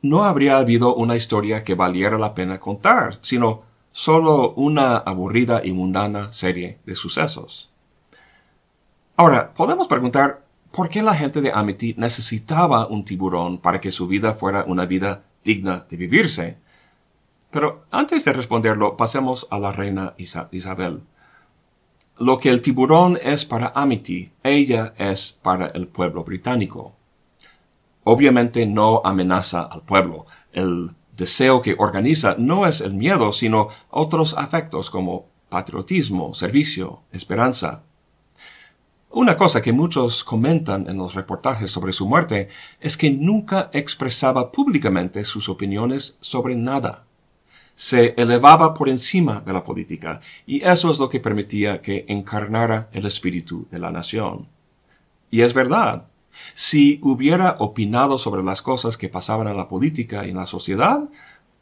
no 0.02 0.24
habría 0.24 0.58
habido 0.58 0.96
una 0.96 1.16
historia 1.16 1.64
que 1.64 1.76
valiera 1.76 2.18
la 2.18 2.34
pena 2.34 2.60
contar, 2.60 3.18
sino 3.22 3.64
solo 3.92 4.54
una 4.54 4.98
aburrida 4.98 5.62
y 5.64 5.74
mundana 5.74 6.32
serie 6.32 6.80
de 6.86 6.96
sucesos. 6.96 7.70
Ahora, 9.18 9.54
podemos 9.54 9.88
preguntar 9.88 10.46
por 10.72 10.90
qué 10.90 11.02
la 11.02 11.16
gente 11.16 11.42
de 11.42 11.52
Amity 11.54 11.96
necesitaba 11.98 12.88
un 12.88 13.04
tiburón 13.04 13.58
para 13.58 13.82
que 13.82 13.92
su 13.92 14.08
vida 14.08 14.36
fuera 14.36 14.64
una 14.66 14.86
vida 14.86 15.24
digna 15.44 15.86
de 15.90 15.98
vivirse. 15.98 16.58
Pero 17.52 17.84
antes 17.92 18.24
de 18.24 18.34
responderlo, 18.34 18.96
pasemos 18.96 19.48
a 19.50 19.60
la 19.60 19.72
reina 19.72 20.14
Isabel. 20.18 21.02
Lo 22.18 22.38
que 22.38 22.50
el 22.50 22.62
tiburón 22.62 23.18
es 23.22 23.46
para 23.46 23.72
Amity, 23.76 24.32
ella 24.44 24.94
es 24.98 25.38
para 25.42 25.68
el 25.68 25.88
pueblo 25.88 26.24
británico. 26.24 26.94
Obviamente 28.12 28.65
no 28.65 29.04
amenaza 29.06 29.62
al 29.62 29.84
pueblo. 29.84 30.26
El 30.52 30.95
deseo 31.15 31.62
que 31.62 31.76
organiza 31.78 32.36
no 32.39 32.65
es 32.65 32.82
el 32.82 32.95
miedo, 32.95 33.32
sino 33.34 33.67
otros 33.91 34.34
afectos 34.36 34.89
como 34.89 35.28
patriotismo, 35.48 36.34
servicio, 36.34 37.04
esperanza. 37.12 37.84
Una 39.12 39.38
cosa 39.38 39.62
que 39.62 39.74
muchos 39.74 40.24
comentan 40.24 40.89
en 40.89 40.98
los 40.98 41.13
reportajes 41.13 41.69
sobre 41.69 41.93
su 41.93 42.08
muerte 42.08 42.50
es 42.80 42.98
que 42.98 43.12
nunca 43.12 43.69
expresaba 43.74 44.52
públicamente 44.52 45.24
sus 45.24 45.48
opiniones 45.48 46.17
sobre 46.19 46.56
nada. 46.56 47.06
Se 47.76 48.15
elevaba 48.17 48.74
por 48.74 48.89
encima 48.89 49.39
de 49.45 49.54
la 49.54 49.63
política, 49.63 50.19
y 50.48 50.63
eso 50.63 50.89
es 50.89 50.98
lo 50.98 51.10
que 51.10 51.19
permitía 51.19 51.80
que 51.84 52.06
encarnara 52.08 52.89
el 52.91 53.06
espíritu 53.06 53.67
de 53.69 53.78
la 53.78 53.91
nación. 53.91 54.48
Y 55.30 55.41
es 55.41 55.54
verdad, 55.54 56.08
si 56.54 57.00
hubiera 57.04 57.56
opinado 57.60 58.18
sobre 58.18 58.44
las 58.44 58.62
cosas 58.62 58.98
que 58.98 59.10
pasaban 59.10 59.48
en 59.48 59.58
la 59.58 59.68
política 59.68 60.26
y 60.26 60.32
en 60.32 60.38
la 60.38 60.48
sociedad, 60.48 61.10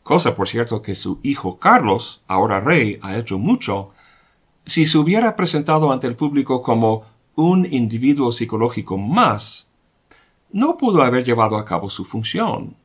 cosa 0.03 0.35
por 0.35 0.47
cierto 0.47 0.81
que 0.81 0.95
su 0.95 1.19
hijo 1.23 1.57
Carlos, 1.57 2.21
ahora 2.27 2.61
rey, 2.61 2.99
ha 3.01 3.17
hecho 3.17 3.37
mucho, 3.37 3.91
si 4.65 4.85
se 4.85 4.97
hubiera 4.97 5.35
presentado 5.35 5.91
ante 5.91 6.07
el 6.07 6.15
público 6.15 6.61
como 6.61 7.03
un 7.35 7.71
individuo 7.71 8.31
psicológico 8.31 8.97
más, 8.97 9.67
no 10.51 10.77
pudo 10.77 11.03
haber 11.03 11.23
llevado 11.23 11.57
a 11.57 11.65
cabo 11.65 11.89
su 11.89 12.03
función. 12.03 12.75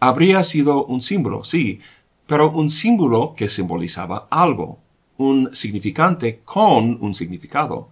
Habría 0.00 0.42
sido 0.44 0.84
un 0.84 1.00
símbolo, 1.00 1.44
sí, 1.44 1.80
pero 2.26 2.50
un 2.50 2.70
símbolo 2.70 3.34
que 3.36 3.48
simbolizaba 3.48 4.28
algo, 4.30 4.78
un 5.16 5.54
significante 5.54 6.40
con 6.44 6.98
un 7.00 7.14
significado. 7.14 7.88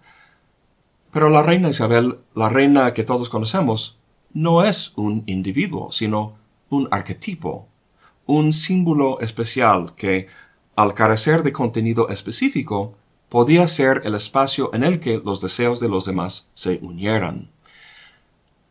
Pero 1.13 1.29
la 1.29 1.43
reina 1.43 1.69
Isabel, 1.69 2.17
la 2.33 2.49
reina 2.49 2.91
que 2.95 3.03
todos 3.03 3.29
conocemos, 3.29 3.99
no 4.33 4.63
es 4.63 4.93
un 4.95 5.21
individuo, 5.27 5.91
sino 5.91 6.33
un 6.69 6.87
arquetipo, 6.89 7.67
un 8.25 8.51
símbolo 8.51 9.19
especial 9.19 9.93
que, 9.95 10.25
al 10.75 10.95
carecer 10.95 11.43
de 11.43 11.53
contenido 11.53 12.09
específico, 12.09 12.95
podía 13.29 13.67
ser 13.67 14.01
el 14.05 14.15
espacio 14.15 14.73
en 14.73 14.83
el 14.83 14.99
que 14.99 15.21
los 15.23 15.39
deseos 15.39 15.79
de 15.79 15.87
los 15.87 16.05
demás 16.05 16.49
se 16.55 16.79
unieran. 16.81 17.51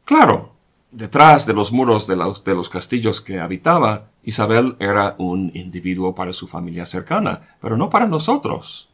Claro, 0.04 0.52
detrás 0.90 1.46
de 1.46 1.54
los 1.54 1.70
muros 1.70 2.08
de 2.08 2.16
los, 2.16 2.42
de 2.42 2.56
los 2.56 2.68
castillos 2.68 3.20
que 3.20 3.38
habitaba, 3.38 4.08
Isabel 4.24 4.74
era 4.80 5.14
un 5.18 5.52
individuo 5.54 6.16
para 6.16 6.32
su 6.32 6.48
familia 6.48 6.86
cercana, 6.86 7.56
pero 7.60 7.76
no 7.76 7.88
para 7.88 8.06
nosotros. 8.06 8.88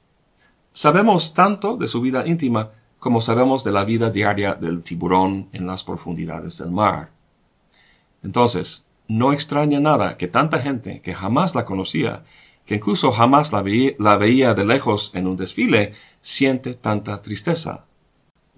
Sabemos 0.75 1.33
tanto 1.33 1.79
de 1.79 1.87
su 1.87 2.03
vida 2.03 2.27
íntima 2.27 2.73
como 2.99 3.21
sabemos 3.21 3.65
de 3.65 3.73
la 3.73 3.85
vida 3.85 4.11
diaria 4.11 4.55
del 4.55 4.83
tiburón 4.83 5.49
en 5.53 5.67
las 5.67 5.85
profundidades 5.85 6.59
del 6.59 6.71
mar. 6.71 7.11
Entonces, 8.23 8.85
no 9.07 9.33
extraña 9.33 9.81
nada 9.81 10.17
que 10.17 10.29
tanta 10.29 10.59
gente 10.59 11.01
que 11.01 11.15
jamás 11.15 11.55
la 11.55 11.65
conocía 11.65 12.25
que 12.69 12.75
incluso 12.75 13.13
jamás 13.13 13.51
la, 13.51 13.63
veía 13.63 14.53
de 14.53 14.65
lejos 14.67 15.11
en 15.15 15.27
un 15.27 15.39
desfile, 15.39 15.95
siente 16.21 16.75
tanta 16.75 17.23
tristeza. 17.23 17.87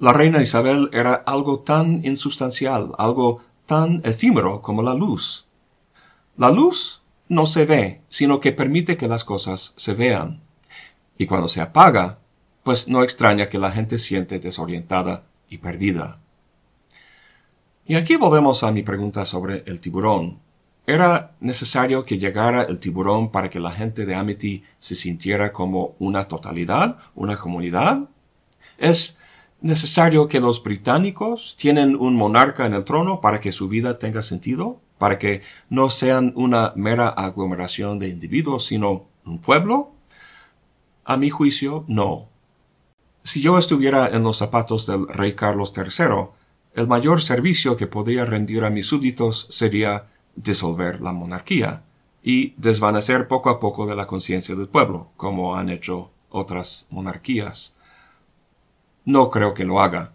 La 0.00 0.12
reina 0.12 0.42
Isabel 0.42 0.90
era 0.92 1.14
algo 1.14 1.60
tan 1.60 2.04
insustancial, 2.04 2.90
algo 2.98 3.40
tan 3.66 4.00
efímero 4.02 4.62
como 4.62 4.82
la 4.82 4.94
luz. 4.94 5.46
La 6.36 6.50
luz 6.50 7.02
no 7.28 7.46
se 7.46 7.66
ve, 7.66 8.00
sino 8.08 8.40
que 8.40 8.50
permite 8.50 8.96
que 8.96 9.06
las 9.06 9.22
cosas 9.22 9.74
se 9.76 9.94
vean. 9.94 10.40
Y 11.16 11.26
cuando 11.26 11.46
se 11.46 11.60
apaga, 11.60 12.18
pues 12.70 12.86
no 12.86 13.02
extraña 13.02 13.48
que 13.48 13.58
la 13.58 13.72
gente 13.72 13.98
siente 13.98 14.38
desorientada 14.38 15.24
y 15.48 15.58
perdida. 15.58 16.20
Y 17.84 17.96
aquí 17.96 18.14
volvemos 18.14 18.62
a 18.62 18.70
mi 18.70 18.84
pregunta 18.84 19.24
sobre 19.24 19.64
el 19.66 19.80
tiburón. 19.80 20.38
Era 20.86 21.32
necesario 21.40 22.04
que 22.04 22.16
llegara 22.16 22.62
el 22.62 22.78
tiburón 22.78 23.32
para 23.32 23.50
que 23.50 23.58
la 23.58 23.72
gente 23.72 24.06
de 24.06 24.14
Amity 24.14 24.62
se 24.78 24.94
sintiera 24.94 25.52
como 25.52 25.96
una 25.98 26.28
totalidad, 26.28 26.98
una 27.16 27.38
comunidad. 27.38 28.08
Es 28.78 29.18
necesario 29.60 30.28
que 30.28 30.38
los 30.38 30.62
británicos 30.62 31.56
tienen 31.58 31.96
un 31.96 32.14
monarca 32.14 32.66
en 32.66 32.74
el 32.74 32.84
trono 32.84 33.20
para 33.20 33.40
que 33.40 33.50
su 33.50 33.68
vida 33.68 33.98
tenga 33.98 34.22
sentido, 34.22 34.80
para 34.96 35.18
que 35.18 35.42
no 35.70 35.90
sean 35.90 36.32
una 36.36 36.72
mera 36.76 37.08
aglomeración 37.08 37.98
de 37.98 38.10
individuos, 38.10 38.66
sino 38.66 39.06
un 39.24 39.40
pueblo. 39.40 39.90
A 41.04 41.16
mi 41.16 41.30
juicio, 41.30 41.84
no. 41.88 42.29
Si 43.22 43.40
yo 43.40 43.58
estuviera 43.58 44.08
en 44.08 44.22
los 44.22 44.38
zapatos 44.38 44.86
del 44.86 45.06
rey 45.06 45.34
Carlos 45.34 45.72
III, 45.76 46.28
el 46.74 46.86
mayor 46.86 47.22
servicio 47.22 47.76
que 47.76 47.86
podría 47.86 48.24
rendir 48.24 48.64
a 48.64 48.70
mis 48.70 48.86
súbditos 48.86 49.46
sería 49.50 50.06
disolver 50.36 51.00
la 51.00 51.12
monarquía 51.12 51.82
y 52.22 52.54
desvanecer 52.56 53.28
poco 53.28 53.50
a 53.50 53.60
poco 53.60 53.86
de 53.86 53.96
la 53.96 54.06
conciencia 54.06 54.54
del 54.54 54.68
pueblo, 54.68 55.08
como 55.16 55.56
han 55.56 55.68
hecho 55.68 56.10
otras 56.30 56.86
monarquías. 56.90 57.74
No 59.04 59.30
creo 59.30 59.54
que 59.54 59.64
lo 59.64 59.80
haga. 59.80 60.12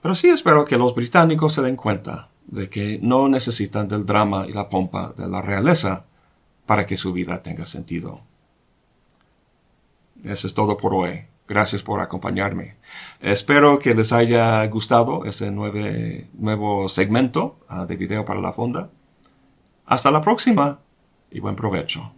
Pero 0.00 0.14
sí 0.14 0.28
espero 0.28 0.64
que 0.64 0.78
los 0.78 0.94
británicos 0.94 1.54
se 1.54 1.62
den 1.62 1.76
cuenta 1.76 2.28
de 2.46 2.68
que 2.68 2.98
no 3.00 3.28
necesitan 3.28 3.88
del 3.88 4.04
drama 4.04 4.46
y 4.48 4.52
la 4.52 4.68
pompa 4.68 5.14
de 5.16 5.28
la 5.28 5.40
realeza 5.40 6.04
para 6.66 6.86
que 6.86 6.96
su 6.96 7.12
vida 7.12 7.42
tenga 7.42 7.66
sentido. 7.66 8.20
Eso 10.24 10.46
es 10.46 10.54
todo 10.54 10.76
por 10.76 10.94
hoy. 10.94 11.26
Gracias 11.52 11.82
por 11.82 12.00
acompañarme. 12.00 12.76
Espero 13.20 13.78
que 13.78 13.94
les 13.94 14.10
haya 14.10 14.66
gustado 14.68 15.26
ese 15.26 15.50
nuevo 15.50 16.88
segmento 16.88 17.58
ah, 17.68 17.84
de 17.84 17.96
video 17.96 18.24
para 18.24 18.40
la 18.40 18.54
fonda. 18.54 18.88
Hasta 19.84 20.10
la 20.10 20.22
próxima 20.22 20.78
y 21.30 21.40
buen 21.40 21.54
provecho. 21.54 22.14